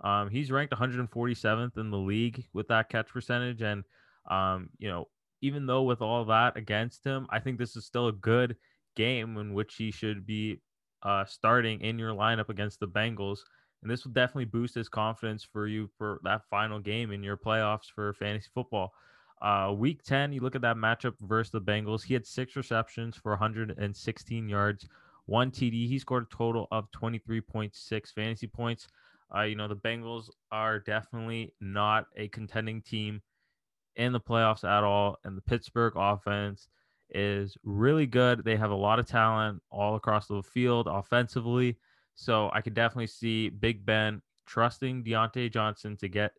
[0.00, 3.62] um, he's ranked 147th in the league with that catch percentage.
[3.62, 3.84] And,
[4.30, 5.08] um, you know,
[5.40, 8.56] even though with all that against him, I think this is still a good
[8.96, 10.60] game in which he should be
[11.02, 13.38] uh, starting in your lineup against the Bengals.
[13.82, 17.36] And this will definitely boost his confidence for you for that final game in your
[17.36, 18.92] playoffs for fantasy football.
[19.40, 22.02] Uh, week 10, you look at that matchup versus the Bengals.
[22.02, 24.88] He had six receptions for 116 yards,
[25.26, 25.86] one TD.
[25.86, 28.88] He scored a total of 23.6 fantasy points.
[29.34, 33.20] Uh, you know, the Bengals are definitely not a contending team
[33.96, 35.18] in the playoffs at all.
[35.24, 36.68] And the Pittsburgh offense
[37.10, 38.44] is really good.
[38.44, 41.76] They have a lot of talent all across the field offensively.
[42.14, 46.32] So I could definitely see Big Ben trusting Diontae Johnson to get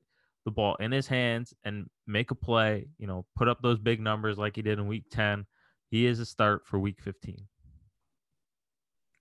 [0.46, 4.00] the ball in his hands and make a play, you know, put up those big
[4.00, 5.46] numbers like he did in week 10.
[5.90, 7.38] He is a start for week 15.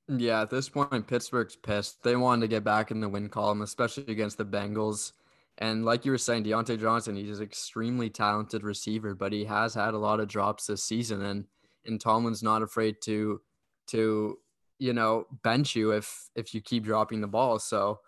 [0.09, 2.03] Yeah, at this point, Pittsburgh's pissed.
[2.03, 5.13] They wanted to get back in the win column, especially against the Bengals.
[5.59, 9.75] And like you were saying, Diontae Johnson, he's an extremely talented receiver, but he has
[9.75, 11.23] had a lot of drops this season.
[11.23, 11.45] And
[11.85, 13.41] and Tomlin's not afraid to
[13.89, 14.39] to
[14.79, 17.59] you know bench you if if you keep dropping the ball.
[17.59, 18.01] So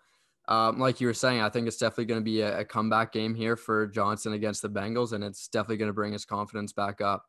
[0.47, 3.13] um, like you were saying, I think it's definitely going to be a, a, comeback
[3.13, 6.73] game here for Johnson against the Bengals, and it's definitely going to bring his confidence
[6.73, 7.27] back up.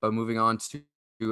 [0.00, 0.82] But moving on to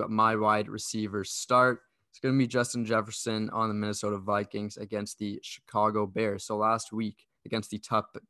[0.09, 1.81] my wide receiver start,
[2.15, 6.45] it's going to be Justin Jefferson on the Minnesota Vikings against the Chicago Bears.
[6.45, 7.81] So last week, against the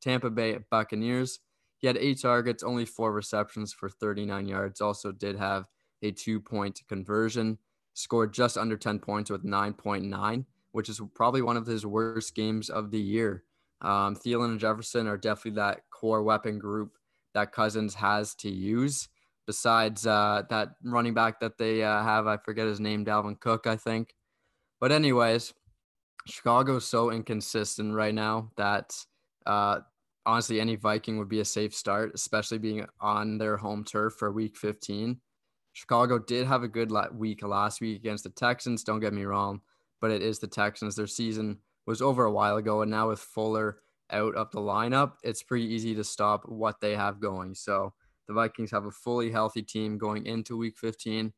[0.00, 1.40] Tampa Bay Buccaneers.
[1.76, 4.80] He had eight targets, only four receptions for 39 yards.
[4.80, 5.68] Also, did have
[6.00, 7.58] a two point conversion,
[7.92, 12.70] scored just under 10 points with 9.9, which is probably one of his worst games
[12.70, 13.44] of the year.
[13.82, 16.96] Um, Thielen and Jefferson are definitely that core weapon group
[17.34, 19.08] that Cousins has to use.
[19.46, 23.66] Besides uh, that running back that they uh, have, I forget his name, Dalvin Cook,
[23.66, 24.14] I think.
[24.80, 25.52] But, anyways,
[26.26, 28.94] Chicago's so inconsistent right now that
[29.46, 29.80] uh,
[30.26, 34.32] honestly, any Viking would be a safe start, especially being on their home turf for
[34.32, 35.20] week 15.
[35.72, 38.84] Chicago did have a good week last week against the Texans.
[38.84, 39.60] Don't get me wrong,
[40.00, 40.94] but it is the Texans.
[40.94, 43.78] Their season was over a while ago, and now with Fuller
[44.10, 47.54] out of the lineup, it's pretty easy to stop what they have going.
[47.54, 47.92] So
[48.26, 51.32] the Vikings have a fully healthy team going into week 15.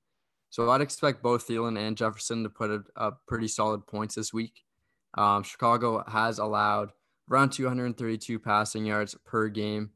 [0.50, 4.62] So I'd expect both Thielen and Jefferson to put up pretty solid points this week.
[5.16, 6.90] Um, Chicago has allowed
[7.30, 9.90] around 232 passing yards per game.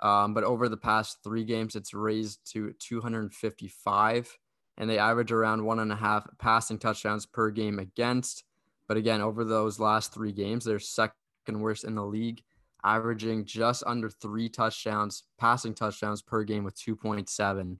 [0.00, 4.38] Um, but over the past three games, it's raised to 255,
[4.76, 8.44] and they average around one and a half passing touchdowns per game against.
[8.88, 11.14] But again, over those last three games, they're second
[11.48, 12.42] worst in the league,
[12.84, 17.78] averaging just under three touchdowns, passing touchdowns per game with 2.7,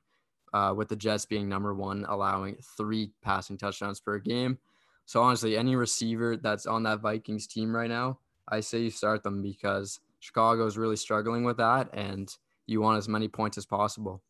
[0.53, 4.59] uh, with the Jets being number one, allowing three passing touchdowns per game.
[5.07, 9.23] So honestly, any receiver that's on that Vikings team right now, I say you start
[9.23, 12.35] them because Chicago is really struggling with that, and
[12.67, 14.23] you want as many points as possible.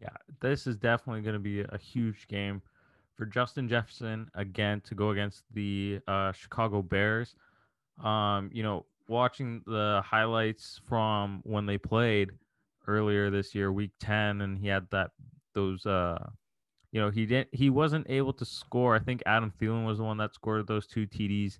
[0.00, 2.60] Yeah, this is definitely going to be a huge game
[3.14, 7.36] for Justin Jefferson again to go against the uh, Chicago Bears.
[8.02, 12.30] Um, you know, watching the highlights from when they played
[12.86, 15.10] earlier this year, Week Ten, and he had that
[15.54, 16.18] those uh
[16.92, 18.94] you know, he didn't he wasn't able to score.
[18.94, 21.58] I think Adam Thielen was the one that scored those two TDs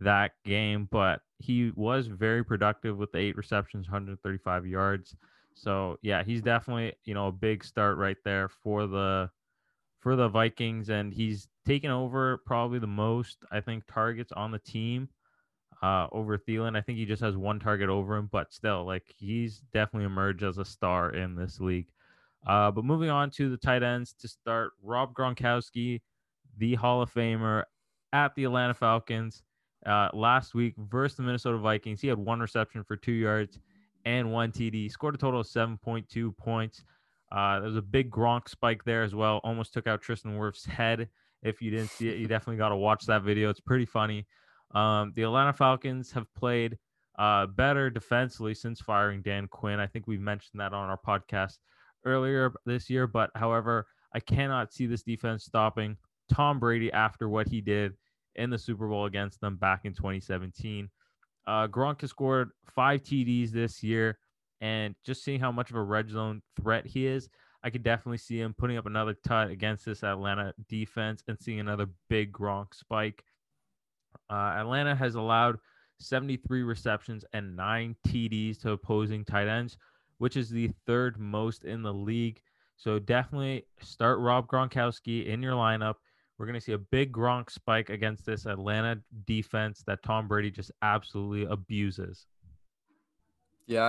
[0.00, 5.14] that game, but he was very productive with eight receptions, 135 yards.
[5.54, 9.30] So yeah, he's definitely, you know, a big start right there for the
[10.00, 14.58] for the Vikings and he's taken over probably the most, I think, targets on the
[14.58, 15.08] team
[15.84, 16.78] uh, over Thielen.
[16.78, 20.42] I think he just has one target over him, but still, like he's definitely emerged
[20.42, 21.88] as a star in this league.
[22.46, 26.00] Uh, but moving on to the tight ends to start, Rob Gronkowski,
[26.56, 27.64] the Hall of Famer
[28.14, 29.42] at the Atlanta Falcons
[29.84, 32.00] uh, last week versus the Minnesota Vikings.
[32.00, 33.58] He had one reception for two yards
[34.06, 34.90] and one TD.
[34.90, 36.82] Scored a total of 7.2 points.
[37.30, 39.38] Uh, there was a big Gronk spike there as well.
[39.44, 41.10] Almost took out Tristan Wirfs' head.
[41.42, 43.50] If you didn't see it, you definitely got to watch that video.
[43.50, 44.26] It's pretty funny.
[44.74, 46.78] Um, the Atlanta Falcons have played
[47.18, 49.78] uh, better defensively since firing Dan Quinn.
[49.78, 51.58] I think we've mentioned that on our podcast
[52.04, 53.06] earlier this year.
[53.06, 55.96] But however, I cannot see this defense stopping
[56.32, 57.92] Tom Brady after what he did
[58.34, 60.88] in the Super Bowl against them back in 2017.
[61.46, 64.18] Uh, Gronk has scored five TDs this year,
[64.60, 67.28] and just seeing how much of a red zone threat he is,
[67.62, 71.60] I could definitely see him putting up another tut against this Atlanta defense and seeing
[71.60, 73.22] another big Gronk spike.
[74.30, 75.58] Uh, Atlanta has allowed
[75.98, 79.76] 73 receptions and nine TDs to opposing tight ends,
[80.18, 82.40] which is the third most in the league.
[82.76, 85.94] So definitely start Rob Gronkowski in your lineup.
[86.38, 90.50] We're going to see a big Gronk spike against this Atlanta defense that Tom Brady
[90.50, 92.26] just absolutely abuses.
[93.66, 93.84] Yeah,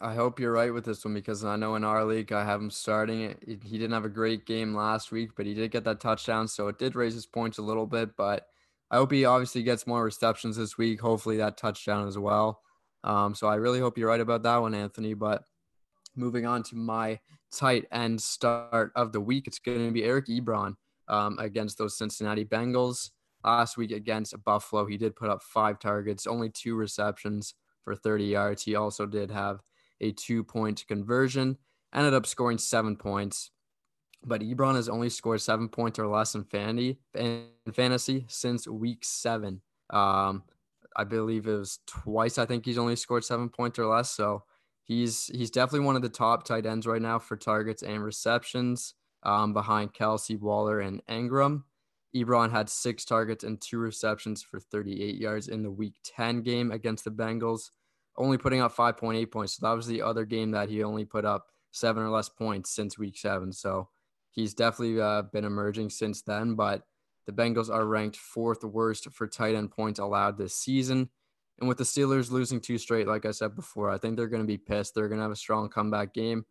[0.00, 2.44] I, I hope you're right with this one because I know in our league I
[2.44, 3.36] have him starting.
[3.46, 6.66] He didn't have a great game last week, but he did get that touchdown, so
[6.66, 8.16] it did raise his points a little bit.
[8.16, 8.48] But
[8.90, 11.00] I hope he obviously gets more receptions this week.
[11.00, 12.60] Hopefully that touchdown as well.
[13.04, 15.14] Um, so I really hope you're right about that one, Anthony.
[15.14, 15.44] But
[16.16, 17.20] moving on to my
[17.52, 20.74] tight end start of the week, it's going to be Eric Ebron
[21.08, 23.10] um, against those Cincinnati Bengals.
[23.44, 28.24] Last week against Buffalo, he did put up five targets, only two receptions for 30
[28.24, 28.64] yards.
[28.64, 29.60] He also did have
[30.00, 31.56] a two point conversion,
[31.94, 33.50] ended up scoring seven points.
[34.24, 39.04] But Ebron has only scored seven points or less in fantasy, in fantasy since week
[39.04, 39.62] seven.
[39.88, 40.42] Um,
[40.96, 42.36] I believe it was twice.
[42.36, 44.10] I think he's only scored seven points or less.
[44.10, 44.44] So
[44.84, 48.94] he's he's definitely one of the top tight ends right now for targets and receptions,
[49.22, 51.62] um, behind Kelce, Waller, and Engram.
[52.14, 56.72] Ebron had six targets and two receptions for 38 yards in the Week 10 game
[56.72, 57.70] against the Bengals,
[58.16, 59.56] only putting up 5.8 points.
[59.56, 62.70] So that was the other game that he only put up seven or less points
[62.70, 63.52] since Week 7.
[63.52, 63.88] So
[64.30, 66.54] he's definitely uh, been emerging since then.
[66.54, 66.82] But
[67.26, 71.10] the Bengals are ranked fourth worst for tight end points allowed this season.
[71.58, 74.42] And with the Steelers losing two straight, like I said before, I think they're going
[74.42, 74.94] to be pissed.
[74.94, 76.46] They're going to have a strong comeback game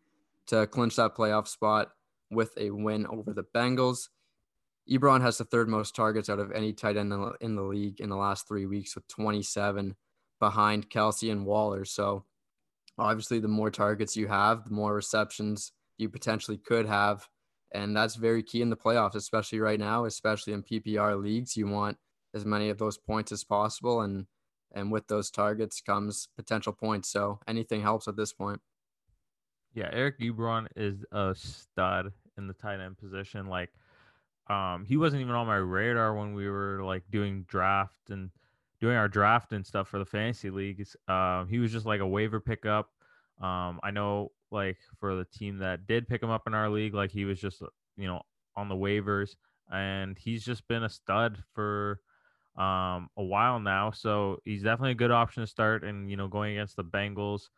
[0.47, 1.89] to clinch that playoff spot
[2.29, 4.09] with a win over the Bengals.
[4.89, 8.09] Ebron has the third most targets out of any tight end in the league in
[8.09, 9.95] the last three weeks with 27
[10.39, 11.85] behind Kelce and Waller.
[11.85, 12.25] So
[12.97, 17.27] obviously, the more targets you have, the more receptions you potentially could have.
[17.71, 21.55] And that's very key in the playoffs, especially right now, especially in PPR leagues.
[21.55, 21.97] You want
[22.33, 24.01] as many of those points as possible.
[24.01, 24.25] And
[24.71, 27.09] and with those targets comes potential points.
[27.09, 28.61] So anything helps at this point.
[29.73, 33.47] Yeah, Eric Ebron is a stud in the tight end position.
[33.47, 33.69] Like
[34.47, 38.31] um, he wasn't even on my radar when we were like doing draft and
[38.79, 40.95] doing our draft and stuff for the fantasy leagues.
[41.07, 42.89] Um, he was just like a waiver pickup.
[43.41, 46.93] Um, I know like for the team that did pick him up in our league,
[46.93, 47.61] like he was just
[47.97, 48.21] you know
[48.55, 49.35] on the waivers,
[49.71, 51.99] and he's just been a stud for
[52.57, 53.91] um, a while now.
[53.91, 55.83] So he's definitely a good option to start.
[55.83, 57.49] And you know, going against the Bengals,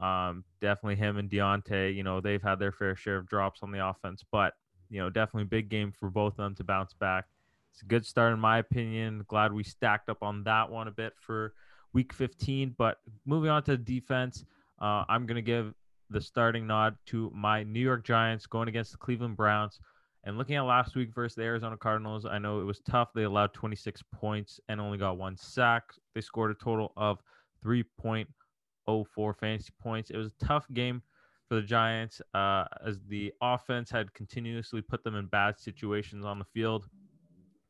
[0.00, 1.94] um, definitely him and Diontae.
[1.94, 4.54] You know, they've had their fair share of drops on the offense, but
[4.90, 7.24] you know, definitely big game for both of them to bounce back.
[7.72, 9.24] It's a good start in my opinion.
[9.26, 11.54] Glad we stacked up on that one a bit for
[11.92, 12.76] week 15.
[12.78, 14.44] But moving on to defense,
[14.80, 15.74] uh, I'm going to give
[16.10, 19.80] the starting nod to my New York Giants going against the Cleveland Browns.
[20.24, 23.10] And looking at last week versus the Arizona Cardinals, I know it was tough.
[23.14, 25.84] They allowed 26 points and only got one sack.
[26.14, 27.18] They scored a total of
[27.64, 30.10] 3.04 fantasy points.
[30.10, 31.02] It was a tough game
[31.48, 36.38] for the Giants uh, as the offense had continuously put them in bad situations on
[36.38, 36.86] the field.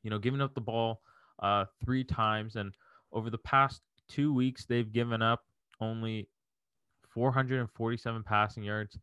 [0.05, 1.01] You know, giving up the ball
[1.43, 2.73] uh, three times, and
[3.13, 5.41] over the past two weeks, they've given up
[5.81, 6.29] only
[7.15, 8.99] 447 passing yards,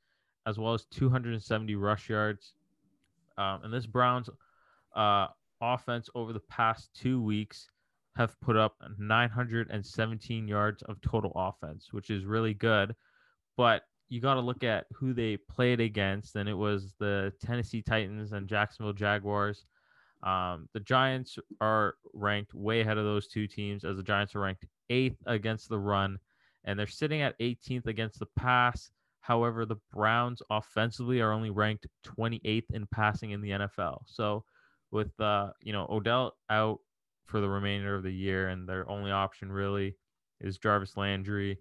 [0.46, 2.54] as well as 270 rush yards.
[3.38, 4.30] Um, and this Browns
[4.96, 5.28] uh,
[5.62, 7.70] offense over the past two weeks
[8.18, 12.94] have put up 917 yards of total offense, which is really good.
[13.56, 17.82] But you got to look at who they played against, and it was the Tennessee
[17.82, 19.66] Titans and Jacksonville Jaguars.
[20.24, 24.42] Um, the Giants are ranked way ahead of those two teams, as the Giants are
[24.42, 26.20] ranked eighth against the run,
[26.66, 28.92] and they're sitting at 18th against the pass.
[29.22, 34.00] However, the Browns offensively are only ranked 28th in passing in the NFL.
[34.08, 34.44] So,
[34.92, 36.80] with uh, you know Odell out
[37.26, 39.96] for the remainder of the year, and their only option really
[40.40, 41.58] is Jarvis Landry.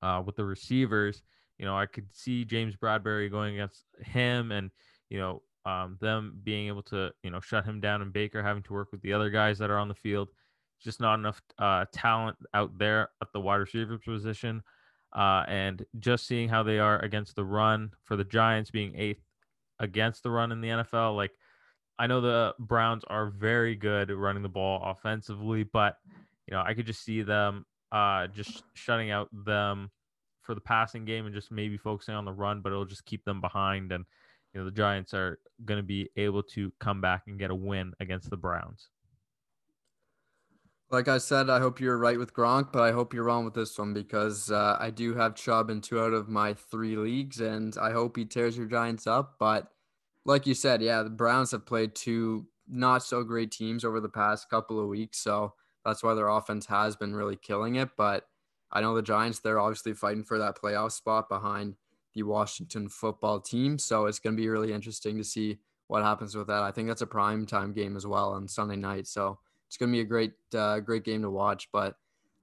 [0.00, 1.24] Uh, with the receivers,
[1.58, 4.70] you know, I could see James Bradberry going against him and,
[5.10, 8.62] you know, um, them being able to, you know, shut him down and Baker having
[8.64, 10.28] to work with the other guys that are on the field.
[10.82, 14.62] Just not enough uh, talent out there at the wide receiver position.
[15.14, 19.24] Uh, and just seeing how they are against the run for the Giants being eighth
[19.78, 21.16] against the run in the NFL.
[21.16, 21.32] Like,
[21.98, 25.96] I know the Browns are very good running the ball offensively, but,
[26.46, 29.90] you know, I could just see them uh, just shutting out them
[30.42, 33.24] for the passing game and just maybe focusing on the run, but it'll just keep
[33.24, 33.92] them behind.
[33.92, 34.04] And
[34.52, 37.54] you know the Giants are going to be able to come back and get a
[37.54, 38.88] win against the Browns.
[40.90, 43.54] Like I said, I hope you're right with Gronk, but I hope you're wrong with
[43.54, 47.40] this one because uh, I do have Chubb in two out of my three leagues,
[47.40, 49.36] and I hope he tears your Giants up.
[49.38, 49.70] But
[50.24, 54.08] like you said, yeah, the Browns have played two not so great teams over the
[54.08, 57.90] past couple of weeks, so That's why their offense has been really killing it.
[57.96, 58.26] But
[58.70, 61.76] I know the Giants, they're obviously fighting for that playoff spot behind
[62.14, 63.78] the Washington football team.
[63.78, 66.62] So it's going to be really interesting to see what happens with that.
[66.62, 69.06] I think that's a prime time game as well on Sunday night.
[69.06, 69.38] So
[69.68, 71.68] it's going to be a great, uh, great game to watch.
[71.72, 71.94] But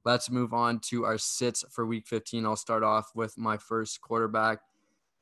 [0.05, 2.45] let's move on to our sits for week 15.
[2.45, 4.59] I'll start off with my first quarterback,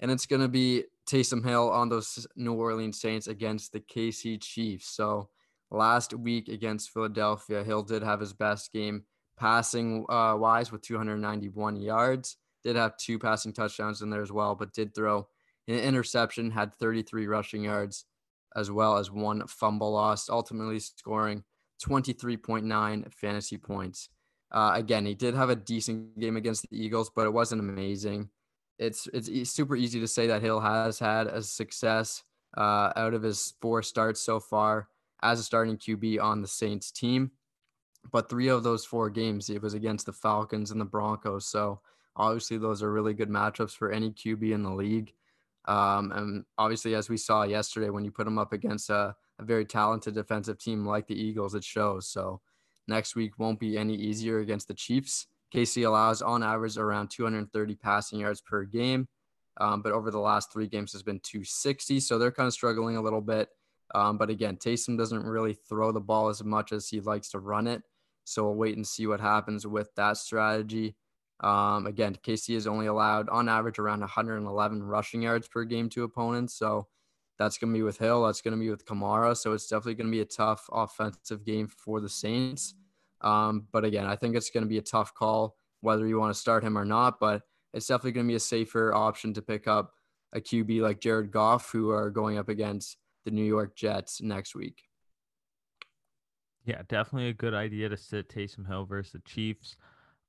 [0.01, 4.41] and it's going to be Taysom Hill on those New Orleans Saints against the KC
[4.41, 4.89] Chiefs.
[4.89, 5.30] So
[5.72, 9.04] last week against Philadelphia, Hill did have his best game
[9.38, 12.38] passing uh, wise with 291 yards.
[12.64, 15.28] Did have two passing touchdowns in there as well, but did throw
[15.68, 18.06] an interception, had 33 rushing yards,
[18.56, 21.43] as well as one fumble lost, ultimately scoring
[21.84, 24.09] 23.9 fantasy points.
[24.51, 28.29] Uh, again, he did have a decent game against the Eagles, but it wasn't amazing.
[28.79, 32.23] It's it's super easy to say that Hill has had a success
[32.57, 34.88] uh, out of his four starts so far
[35.21, 37.31] as a starting QB on the Saints team.
[38.11, 41.47] But three of those four games, it was against the Falcons and the Broncos.
[41.47, 41.79] So
[42.15, 45.13] obviously, those are really good matchups for any QB in the league.
[45.65, 49.45] Um, and obviously, as we saw yesterday, when you put them up against a, a
[49.45, 52.07] very talented defensive team like the Eagles, it shows.
[52.07, 52.41] So
[52.87, 55.27] next week won't be any easier against the Chiefs.
[55.53, 59.07] KC allows on average around 230 passing yards per game.
[59.61, 61.99] Um, but over the last three games has been 260.
[61.99, 63.49] So they're kind of struggling a little bit.
[63.93, 67.39] Um, but again, Taysom doesn't really throw the ball as much as he likes to
[67.39, 67.83] run it.
[68.23, 70.95] So we'll wait and see what happens with that strategy.
[71.41, 76.03] Um, again, KC is only allowed on average around 111 rushing yards per game to
[76.03, 76.55] opponents.
[76.57, 76.87] So
[77.43, 78.25] that's going to be with Hill.
[78.25, 79.35] That's going to be with Kamara.
[79.35, 82.75] So it's definitely going to be a tough offensive game for the Saints.
[83.21, 86.33] Um, but again, I think it's going to be a tough call whether you want
[86.33, 87.19] to start him or not.
[87.19, 87.41] But
[87.73, 89.93] it's definitely going to be a safer option to pick up
[90.33, 94.55] a QB like Jared Goff, who are going up against the New York Jets next
[94.55, 94.83] week.
[96.65, 99.75] Yeah, definitely a good idea to sit Taysom Hill versus the Chiefs.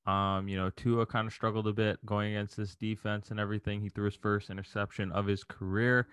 [0.06, 3.80] Um, you know, Tua kind of struggled a bit going against this defense and everything.
[3.80, 6.08] He threw his first interception of his career.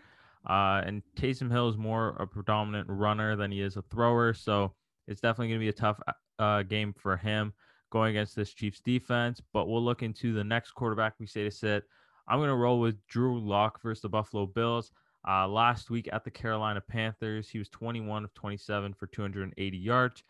[0.47, 4.33] Uh, and Taysom Hill is more a predominant runner than he is a thrower.
[4.33, 4.73] So
[5.07, 5.99] it's definitely going to be a tough
[6.39, 7.53] uh, game for him
[7.91, 9.41] going against this Chiefs defense.
[9.53, 11.83] But we'll look into the next quarterback we say to sit.
[12.27, 14.91] I'm going to roll with Drew Lock versus the Buffalo Bills.
[15.27, 20.23] Uh, last week at the Carolina Panthers, he was 21 of 27 for 280 yards,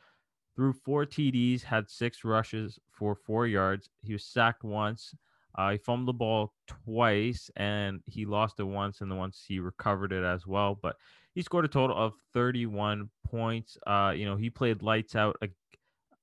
[0.55, 3.89] threw four TDs, had six rushes for four yards.
[4.01, 5.15] He was sacked once.
[5.55, 9.59] Uh, he fumbled the ball twice and he lost it once, and the once he
[9.59, 10.77] recovered it as well.
[10.81, 10.95] But
[11.33, 13.77] he scored a total of 31 points.
[13.85, 15.47] Uh, you know, he played lights out, uh,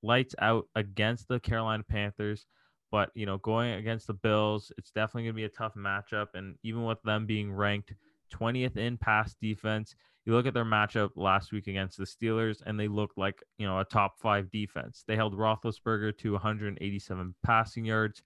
[0.02, 2.46] lights out against the Carolina Panthers.
[2.90, 6.28] But you know, going against the Bills, it's definitely going to be a tough matchup.
[6.34, 7.92] And even with them being ranked
[8.28, 9.94] 20th in pass defense.
[10.24, 13.66] You look at their matchup last week against the Steelers, and they looked like you
[13.66, 15.04] know a top five defense.
[15.06, 18.22] They held Roethlisberger to 187 passing yards.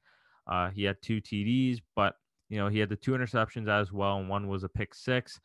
[0.47, 2.17] Uh, he had two TDs, but
[2.49, 5.41] you know he had the two interceptions as well, and one was a pick six.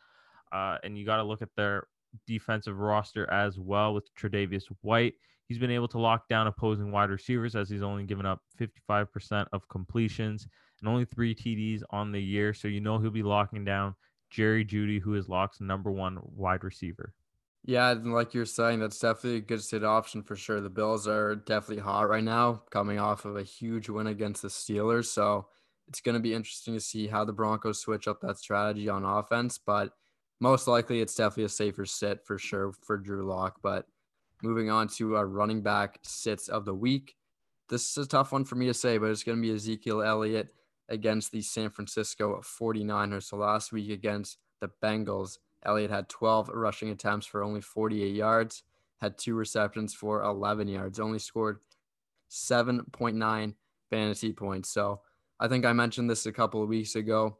[0.51, 1.87] Uh, and you got to look at their
[2.25, 5.13] defensive roster as well with Tre'Davious White.
[5.47, 9.47] He's been able to lock down opposing wide receivers as he's only given up 55%
[9.53, 10.47] of completions
[10.81, 12.53] and only three TDs on the year.
[12.53, 13.95] So you know he'll be locking down
[14.29, 17.13] Jerry Jeudy, who is Lock's number one wide receiver.
[17.67, 20.61] Yeah, and like you're saying, that's definitely a good sit option for sure.
[20.61, 24.47] The Bills are definitely hot right now, coming off of a huge win against the
[24.47, 25.07] Steelers.
[25.07, 25.47] So
[25.89, 29.03] it's going to be interesting to see how the Broncos switch up that strategy on
[29.03, 29.57] offense.
[29.57, 29.91] But
[30.39, 33.57] most likely, it's definitely a safer sit for sure for Drew Lock.
[33.61, 33.85] But
[34.41, 37.15] moving on to our running back sits of the week.
[37.67, 40.01] This is a tough one for me to say, but it's going to be Ezekiel
[40.01, 40.53] Elliott
[40.87, 43.23] against the San Francisco 49ers.
[43.23, 45.37] So last week against the Bengals,
[45.67, 48.63] Elliott had 12 rushing attempts for only 48 yards,
[49.01, 51.59] had two receptions for 11 yards, only scored
[52.29, 53.53] 7.9
[53.89, 54.69] fantasy points.
[54.69, 55.01] So
[55.39, 57.37] I think I mentioned this a couple of weeks ago.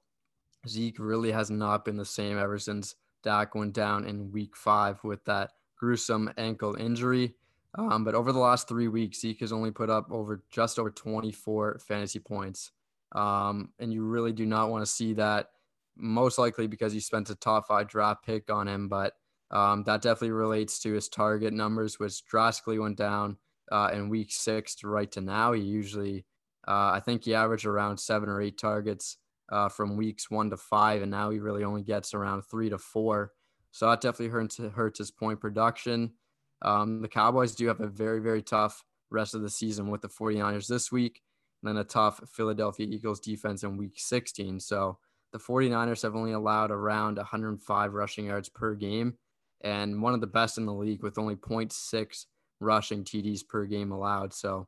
[0.67, 5.03] Zeke really has not been the same ever since Dak went down in week five
[5.03, 7.33] with that gruesome ankle injury.
[7.75, 10.89] Um, but over the last three weeks, Zeke has only put up over just over
[10.89, 12.71] 24 fantasy points.
[13.13, 15.51] Um, and you really do not want to see that,
[15.97, 18.87] most likely because you spent a top five draft pick on him.
[18.87, 19.13] But
[19.51, 23.37] um, that definitely relates to his target numbers, which drastically went down
[23.71, 25.53] uh, in week six to right to now.
[25.53, 26.25] He usually,
[26.67, 29.17] uh, I think he averaged around seven or eight targets
[29.49, 32.77] uh, from weeks one to five, and now he really only gets around three to
[32.77, 33.31] four.
[33.71, 36.13] So that definitely hurts, hurts his point production.
[36.61, 40.09] Um, the Cowboys do have a very, very tough rest of the season with the
[40.09, 41.21] 49ers this week
[41.61, 44.59] and then a tough Philadelphia Eagles defense in week 16.
[44.59, 44.99] So
[45.37, 49.17] the 49ers have only allowed around 105 rushing yards per game
[49.61, 52.25] and one of the best in the league with only 0.6
[52.59, 54.33] rushing TDs per game allowed.
[54.33, 54.67] So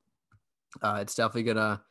[0.81, 1.81] uh, it's definitely gonna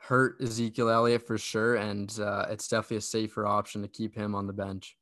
[0.00, 4.34] hurt Ezekiel Elliott for sure, and uh, it's definitely a safer option to keep him
[4.34, 4.96] on the bench.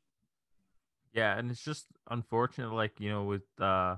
[1.12, 3.96] Yeah, and it's just unfortunate, like you know, with uh,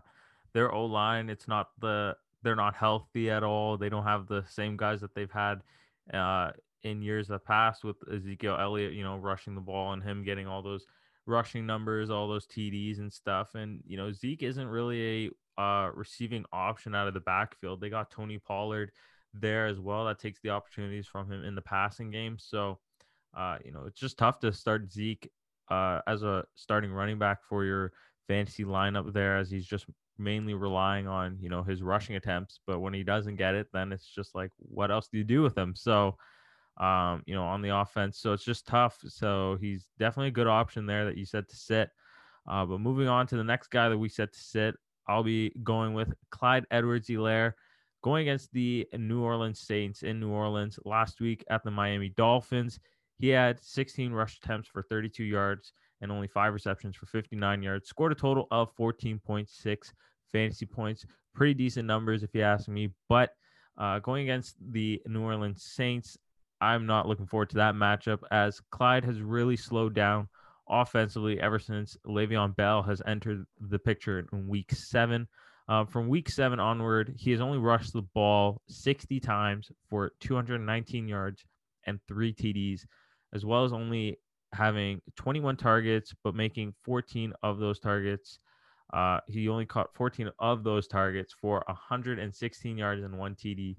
[0.52, 3.76] their O line, it's not the they're not healthy at all.
[3.76, 5.62] They don't have the same guys that they've had
[6.12, 6.52] uh,
[6.87, 10.47] in years that past with Ezekiel Elliott, you know, rushing the ball and him getting
[10.47, 10.87] all those
[11.26, 13.55] rushing numbers, all those TDs and stuff.
[13.55, 17.80] And you know, Zeke isn't really a uh, receiving option out of the backfield.
[17.80, 18.93] They got Tony Pollard
[19.34, 20.07] there as well.
[20.07, 22.37] That takes the opportunities from him in the passing game.
[22.39, 22.78] So,
[23.37, 25.30] uh, you know, it's just tough to start Zeke
[25.70, 27.93] uh, as a starting running back for your
[28.28, 29.87] fantasy lineup there, as he's just
[30.18, 32.61] mainly relying on you know his rushing attempts.
[32.66, 35.43] But when he doesn't get it, then it's just like, what else do you do
[35.43, 35.74] with him?
[35.76, 36.16] So,
[36.78, 38.98] um, you know, on the offense, so it's just tough.
[39.08, 41.90] So he's definitely a good option there that you said to sit.
[42.48, 44.74] Uh, but moving on to the next guy that we said to sit,
[45.08, 47.52] I'll be going with Clyde Edwards-Helaire
[48.06, 52.78] going against the New Orleans Saints in New Orleans last week at the Miami Dolphins.
[53.18, 57.88] He had 16 rush attempts for 32 yards and only five receptions for 59 yards.
[57.88, 59.92] Scored a total of 14.6
[60.30, 61.04] fantasy points.
[61.34, 62.90] Pretty decent numbers, if you ask me.
[63.08, 63.30] But
[63.78, 66.16] uh, going against the New Orleans Saints,
[66.61, 70.28] I'm not looking forward to that matchup as Clyde has really slowed down
[70.68, 75.28] offensively ever since Le'Veon Bell has entered the picture in week seven.
[75.68, 81.09] Uh, from week seven onward, he has only rushed the ball 60 times for 219
[81.09, 81.44] yards
[81.86, 82.82] and three TDs,
[83.34, 84.18] as well as only
[84.52, 88.38] having 21 targets, but making 14 of those targets.
[88.92, 93.76] Uh, he only caught 14 of those targets for 116 yards and one TD.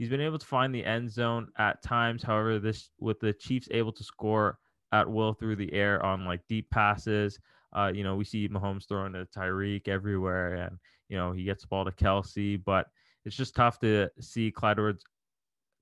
[0.00, 2.22] He's been able to find the end zone at times.
[2.22, 4.58] However, this with the Chiefs able to score
[4.92, 7.38] at will through the air on like deep passes.
[7.74, 10.78] Uh, you know, we see Mahomes throwing to Tyreek everywhere, and
[11.10, 12.86] you know, he gets the ball to Kelce, but
[13.26, 15.04] it's just tough to see Clyde Edwards,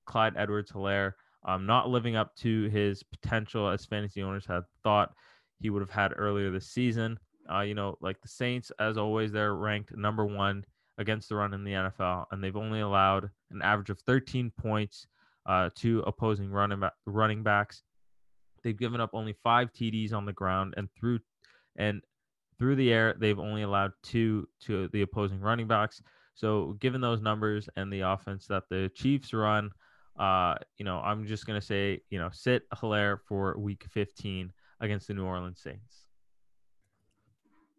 [0.04, 1.12] Clyde Edwards-Helaire
[1.44, 5.12] um, not living up to his potential as fantasy owners had thought
[5.60, 7.20] he would have had earlier this season.
[7.48, 10.64] Uh, you know, like the Saints, as always, they're ranked number one
[10.98, 15.06] against the run in the NFL, and they've only allowed an average of 13 points
[15.46, 17.82] uh, to opposing running running backs.
[18.62, 21.20] They've given up only five TDs on the ground, and through
[21.76, 22.02] and
[22.58, 26.02] through the air, they've only allowed two to the opposing running backs.
[26.34, 29.70] So, given those numbers and the offense that the Chiefs run,
[30.18, 35.06] uh, you know, I'm just gonna say, you know, sit Helaire for Week 15 against
[35.06, 36.06] the New Orleans Saints.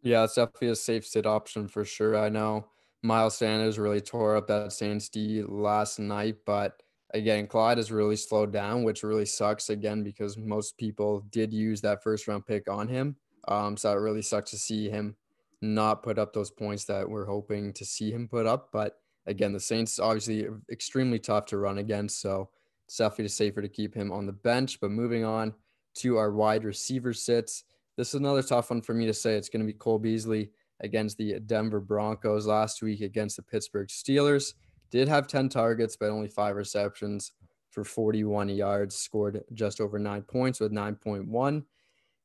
[0.02, 2.18] Yeah, it's definitely a safe sit option for sure.
[2.18, 2.66] I know
[3.02, 6.82] Miles Sanders really tore up that Saints D last night, but
[7.14, 11.82] again, Clyde has really slowed down, which really sucks again because most people did use
[11.82, 13.16] that first round pick on him.
[13.48, 15.16] Um, so it really sucks to see him
[15.62, 18.70] not put up those points that we're hoping to see him put up.
[18.72, 22.50] But again, the Saints obviously extremely tough to run against, so
[22.86, 24.80] it's definitely safer to keep him on the bench.
[24.80, 25.54] But moving on
[25.96, 27.64] to our wide receiver sits,
[27.98, 29.36] this is another tough one for me to say.
[29.36, 30.52] It's going to be Cole Beasley
[30.82, 34.54] against the Denver Broncos last week against the Pittsburgh Steelers.
[34.92, 37.32] Did have 10 targets, but only five receptions
[37.70, 41.64] for 41 yards, scored just over nine points with 9.1.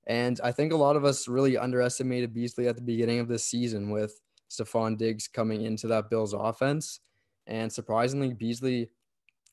[0.06, 3.44] And I think a lot of us really underestimated Beasley at the beginning of this
[3.44, 7.00] season with Stefon Diggs coming into that Bills offense.
[7.46, 8.90] And surprisingly, Beasley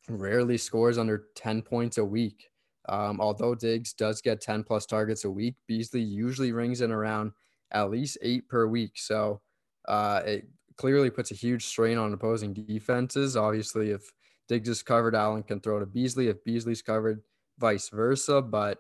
[0.09, 2.49] rarely scores under 10 points a week.
[2.89, 7.31] Um, although Diggs does get 10 plus targets a week, Beasley usually rings in around
[7.71, 8.93] at least eight per week.
[8.95, 9.41] So
[9.87, 10.47] uh, it
[10.77, 13.37] clearly puts a huge strain on opposing defenses.
[13.37, 14.01] Obviously, if
[14.47, 16.27] Diggs is covered, Allen can throw to Beasley.
[16.27, 17.21] If Beasley's covered,
[17.59, 18.41] vice versa.
[18.41, 18.79] But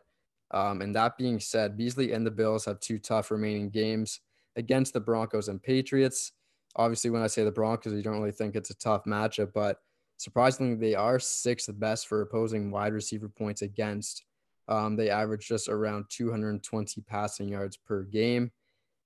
[0.51, 4.19] um, and that being said, Beasley and the Bills have two tough remaining games
[4.55, 6.33] against the Broncos and Patriots.
[6.75, 9.77] Obviously, when I say the Broncos, you don't really think it's a tough matchup, but
[10.17, 14.23] surprisingly, they are sixth best for opposing wide receiver points against.
[14.67, 18.51] Um, they average just around 220 passing yards per game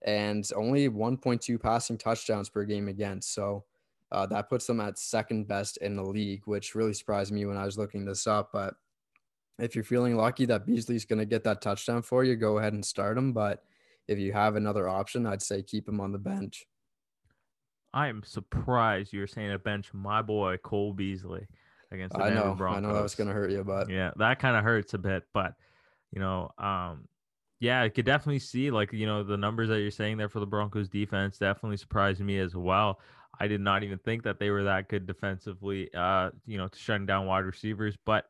[0.04, 3.34] and only 1.2 passing touchdowns per game against.
[3.34, 3.66] So
[4.12, 7.58] uh, that puts them at second best in the league, which really surprised me when
[7.58, 8.50] I was looking this up.
[8.54, 8.76] But
[9.58, 12.74] if you're feeling lucky that Beasley's going to get that touchdown for you, go ahead
[12.74, 13.34] and start him.
[13.34, 13.64] But
[14.08, 16.66] if you have another option, I'd say keep him on the bench.
[17.94, 21.48] I am surprised you're saying a bench my boy Cole Beasley
[21.92, 22.84] against the I know, Broncos.
[22.84, 24.98] I know that was going to hurt you, but yeah, that kind of hurts a
[24.98, 25.24] bit.
[25.34, 25.54] But
[26.12, 27.08] you know, um,
[27.60, 30.40] yeah, I could definitely see like you know the numbers that you're saying there for
[30.40, 33.00] the Broncos defense definitely surprised me as well.
[33.40, 36.80] I did not even think that they were that good defensively, uh, you know, to
[36.80, 37.98] shutting down wide receivers.
[38.06, 38.26] But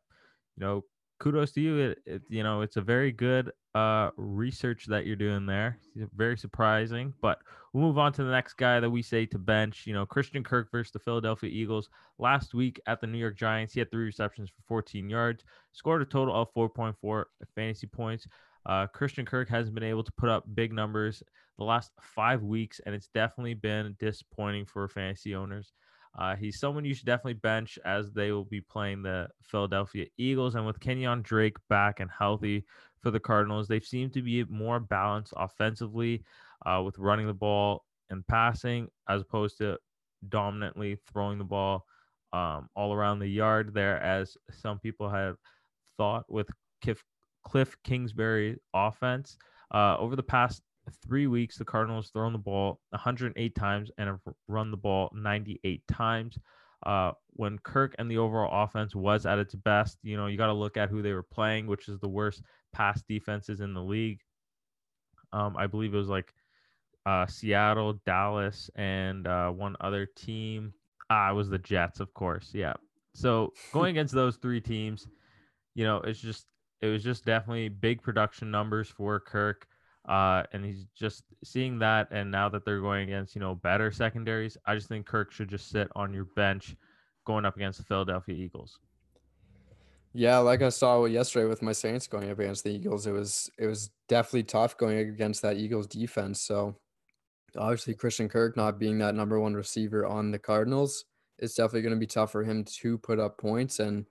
[0.55, 0.86] you know,
[1.19, 1.78] kudos to you.
[1.78, 5.80] It, it, you know, it's a very good uh, research that you're doing there.
[6.15, 7.13] Very surprising.
[7.21, 7.39] But
[7.73, 9.86] we'll move on to the next guy that we say to bench.
[9.86, 11.89] You know, Christian Kirk versus the Philadelphia Eagles.
[12.19, 16.01] Last week at the New York Giants, he had three receptions for 14 yards, scored
[16.01, 18.28] a total of 4.4 fantasy points.
[18.66, 21.22] Uh, Christian Kirk hasn't been able to put up big numbers
[21.57, 25.74] the last five weeks, and it's definitely been disappointing for fantasy owners.
[26.18, 30.55] Uh, he's someone you should definitely bench as they will be playing the Philadelphia Eagles.
[30.55, 32.63] And with Kenyon Drake back and healthy
[33.01, 36.24] for the Cardinals, they seem to be more balanced offensively
[36.66, 39.78] uh, with running the ball and passing as opposed to
[40.30, 41.86] dominantly throwing the ball
[42.32, 45.36] um, all around the yard there, as some people have
[45.97, 46.47] thought with
[46.82, 47.03] Cliff,
[47.46, 49.38] Cliff Kingsbury offense.
[49.74, 50.62] Uh, over the past
[51.08, 55.82] three weeks, the Cardinals thrown the ball 108 times and have run the ball 98
[55.88, 56.38] times.
[56.86, 60.48] Uh, when Kirk and the overall offense was at its best, you know, you got
[60.48, 62.43] to look at who they were playing, which is the worst
[62.74, 64.20] pass defenses in the league.
[65.34, 66.34] Um, I believe it was like
[67.06, 70.74] uh, Seattle, Dallas, and uh, one other team.
[71.10, 72.52] Ah, it was the Jets, of course.
[72.54, 72.74] Yeah.
[73.14, 75.08] So going against those three teams,
[75.74, 76.46] you know, it's just
[76.82, 79.67] it was just definitely big production numbers for Kirk.
[80.07, 82.07] Uh, and he's just seeing that.
[82.11, 85.49] And now that they're going against, you know, better secondaries, I just think Kirk should
[85.49, 86.76] just sit on your bench
[87.26, 88.80] going up against the Philadelphia Eagles.
[90.13, 93.49] Yeah, like I saw yesterday with my Saints going up against the Eagles, it was
[93.59, 96.41] it was definitely tough going against that Eagles defense.
[96.41, 96.78] So
[97.57, 101.03] obviously Christian Kirk not being that number one receiver on the Cardinals,
[101.38, 103.80] it's definitely going to be tough for him to put up points.
[103.80, 104.05] And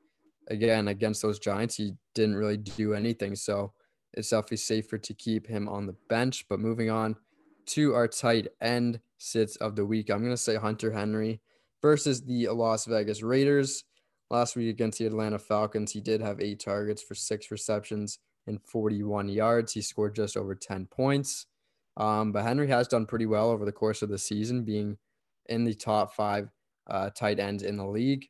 [0.48, 3.36] again, against those Giants, he didn't really do anything.
[3.36, 3.72] So
[4.12, 6.46] it's definitely safer to keep him on the bench.
[6.48, 7.16] But moving on
[7.66, 11.40] to our tight end sits of the week, I'm going to say Hunter Henry
[11.82, 13.84] versus the Las Vegas Raiders.
[14.30, 18.60] Last week against the Atlanta Falcons, he did have eight targets for six receptions and
[18.62, 19.72] 41 yards.
[19.72, 21.46] He scored just over 10 points.
[21.96, 24.98] Um, but Henry has done pretty well over the course of the season, being
[25.46, 26.48] in the top five
[26.88, 28.26] uh, tight ends in the league.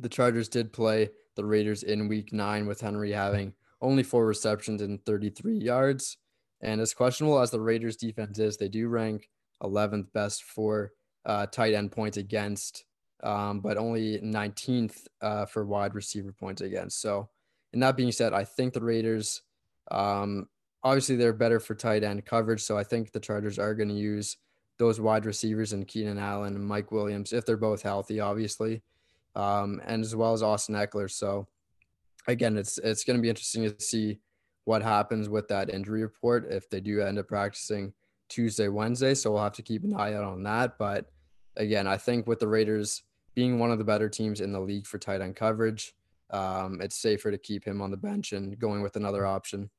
[0.00, 4.82] The Chargers did play the Raiders in week nine with Henry having only four receptions
[4.82, 6.16] and 33 yards.
[6.60, 9.28] And as questionable as the Raiders defense is, they do rank
[9.62, 10.92] 11th best for
[11.24, 12.84] uh, tight end points against,
[13.22, 17.00] um, but only 19th uh, for wide receiver points against.
[17.00, 17.28] So,
[17.72, 19.42] and that being said, I think the Raiders,
[19.90, 20.48] um,
[20.82, 22.62] obviously, they're better for tight end coverage.
[22.62, 24.36] So I think the Chargers are going to use
[24.78, 28.82] those wide receivers and Keenan Allen and Mike Williams if they're both healthy, obviously,
[29.34, 31.10] um, and as well as Austin Ekeler.
[31.10, 31.46] So
[32.26, 34.20] again, it's it's going to be interesting to see
[34.64, 37.92] what happens with that injury report if they do end up practicing
[38.28, 39.14] Tuesday, Wednesday.
[39.14, 40.78] So we'll have to keep an eye out on that.
[40.78, 41.06] But
[41.56, 43.02] again, I think with the Raiders
[43.34, 45.94] being one of the better teams in the league for tight end coverage,
[46.30, 49.70] um, it's safer to keep him on the bench and going with another option.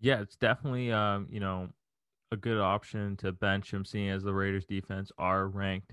[0.00, 1.70] Yeah, it's definitely um, you know
[2.30, 5.92] a good option to bench him, seeing as the Raiders defense are ranked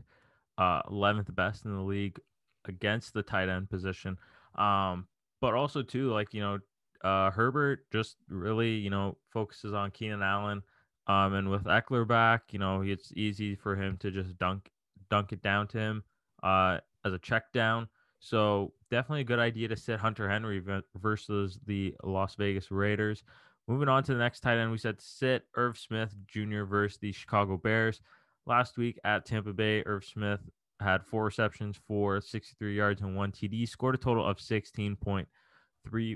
[0.57, 2.19] uh, 11th best in the league
[2.65, 4.17] against the tight end position.
[4.55, 5.07] Um,
[5.41, 6.59] but also too, like you know,
[7.03, 10.63] uh, Herbert just really you know focuses on Keenan Allen.
[11.07, 14.71] Um, and with Ekeler back, you know, it's easy for him to just dunk
[15.09, 16.03] dunk it down to him
[16.41, 17.87] uh, as a check down.
[18.19, 20.61] So definitely a good idea to sit Hunter Henry
[20.95, 23.23] versus the Las Vegas Raiders.
[23.67, 26.63] Moving on to the next tight end, we said sit Irv Smith Jr.
[26.63, 28.01] versus the Chicago Bears.
[28.47, 30.41] Last week at Tampa Bay, Irv Smith
[30.79, 35.25] had four receptions for 63 yards and one TD, scored a total of 16.3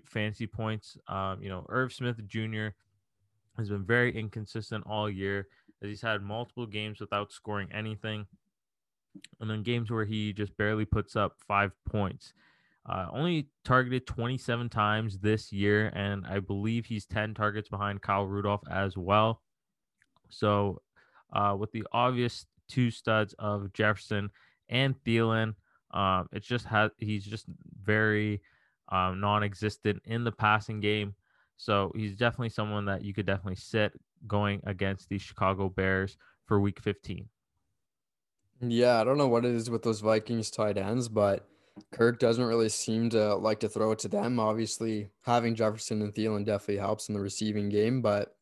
[0.05, 0.97] fantasy points.
[1.07, 2.67] Um, you know, Irv Smith Jr.
[3.57, 5.47] has been very inconsistent all year
[5.81, 8.27] as he's had multiple games without scoring anything.
[9.39, 12.33] And then games where he just barely puts up five points.
[12.85, 18.25] Uh, only targeted 27 times this year, and I believe he's 10 targets behind Kyle
[18.25, 19.41] Rudolph as well.
[20.29, 20.81] So,
[21.33, 24.29] uh, with the obvious two studs of Jefferson
[24.69, 25.55] and Thielen.
[25.91, 27.45] Um, it's just has he's just
[27.83, 28.41] very
[28.89, 31.15] um, non-existent in the passing game.
[31.57, 33.91] So he's definitely someone that you could definitely sit
[34.27, 37.27] going against the Chicago Bears for Week 15.
[38.61, 41.47] Yeah, I don't know what it is with those Vikings tight ends, but
[41.91, 44.39] Kirk doesn't really seem to like to throw it to them.
[44.39, 48.35] Obviously, having Jefferson and Thielen definitely helps in the receiving game, but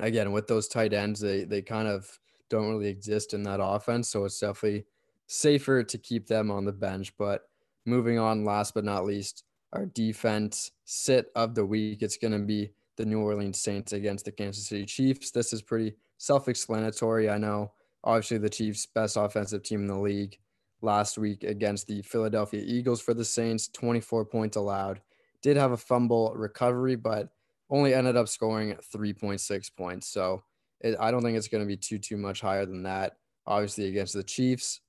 [0.00, 2.18] again, with those tight ends, they they kind of
[2.48, 4.08] don't really exist in that offense.
[4.08, 4.86] So it's definitely
[5.26, 7.12] safer to keep them on the bench.
[7.18, 7.42] But
[7.84, 12.02] moving on, last but not least, our defense sit of the week.
[12.02, 15.30] It's going to be the New Orleans Saints against the Kansas City Chiefs.
[15.30, 17.28] This is pretty self explanatory.
[17.28, 17.72] I know,
[18.04, 20.38] obviously, the Chiefs' best offensive team in the league
[20.82, 25.00] last week against the Philadelphia Eagles for the Saints, 24 points allowed,
[25.42, 27.30] did have a fumble recovery, but
[27.70, 30.08] only ended up scoring 3.6 points.
[30.08, 30.44] So
[30.80, 33.16] it, I don't think it's going to be too too much higher than that.
[33.46, 34.80] Obviously, against the Chiefs,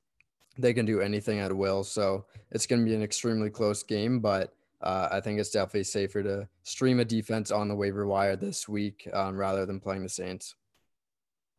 [0.57, 1.83] they can do anything at will.
[1.83, 5.83] So it's going to be an extremely close game, but uh, I think it's definitely
[5.83, 10.03] safer to stream a defense on the waiver wire this week um, rather than playing
[10.03, 10.55] the Saints.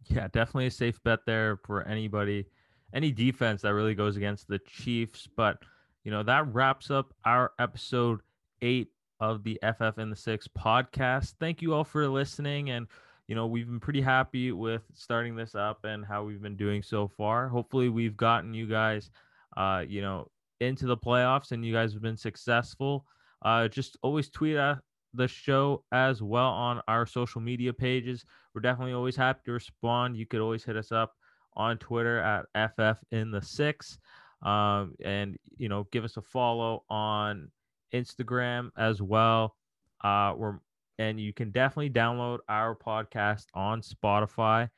[0.06, 2.46] Yeah, definitely a safe bet there for anybody,
[2.94, 5.28] any defense that really goes against the Chiefs.
[5.36, 5.58] But,
[6.04, 8.20] you know, that wraps up our episode
[8.62, 8.88] eight
[9.20, 11.34] of the FF in the Six podcast.
[11.40, 12.70] Thank you all for listening.
[12.70, 12.86] And,
[13.26, 16.82] you know, we've been pretty happy with starting this up and how we've been doing
[16.82, 17.48] so far.
[17.48, 19.10] Hopefully, we've gotten you guys,
[19.56, 23.04] uh, you know, into the playoffs and you guys have been successful.
[23.42, 24.78] Uh, just always tweet at
[25.14, 28.24] the show as well on our social media pages.
[28.54, 30.16] We're definitely always happy to respond.
[30.16, 31.14] You could always hit us up
[31.54, 33.98] on Twitter at FF in the six.
[34.42, 37.50] Um, and you know, give us a follow on
[37.92, 39.56] Instagram as well.
[40.02, 40.58] Uh, we're
[40.98, 44.68] and you can definitely download our podcast on Spotify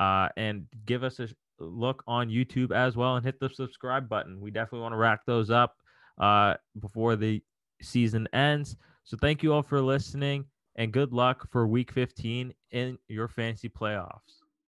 [0.00, 1.28] uh, and give us a
[1.60, 4.40] look on YouTube as well and hit the subscribe button.
[4.40, 5.76] We definitely want to rack those up
[6.18, 7.42] uh, before the
[7.80, 8.76] season ends.
[9.04, 10.44] So thank you all for listening
[10.76, 14.39] and good luck for week 15 in your fantasy playoffs.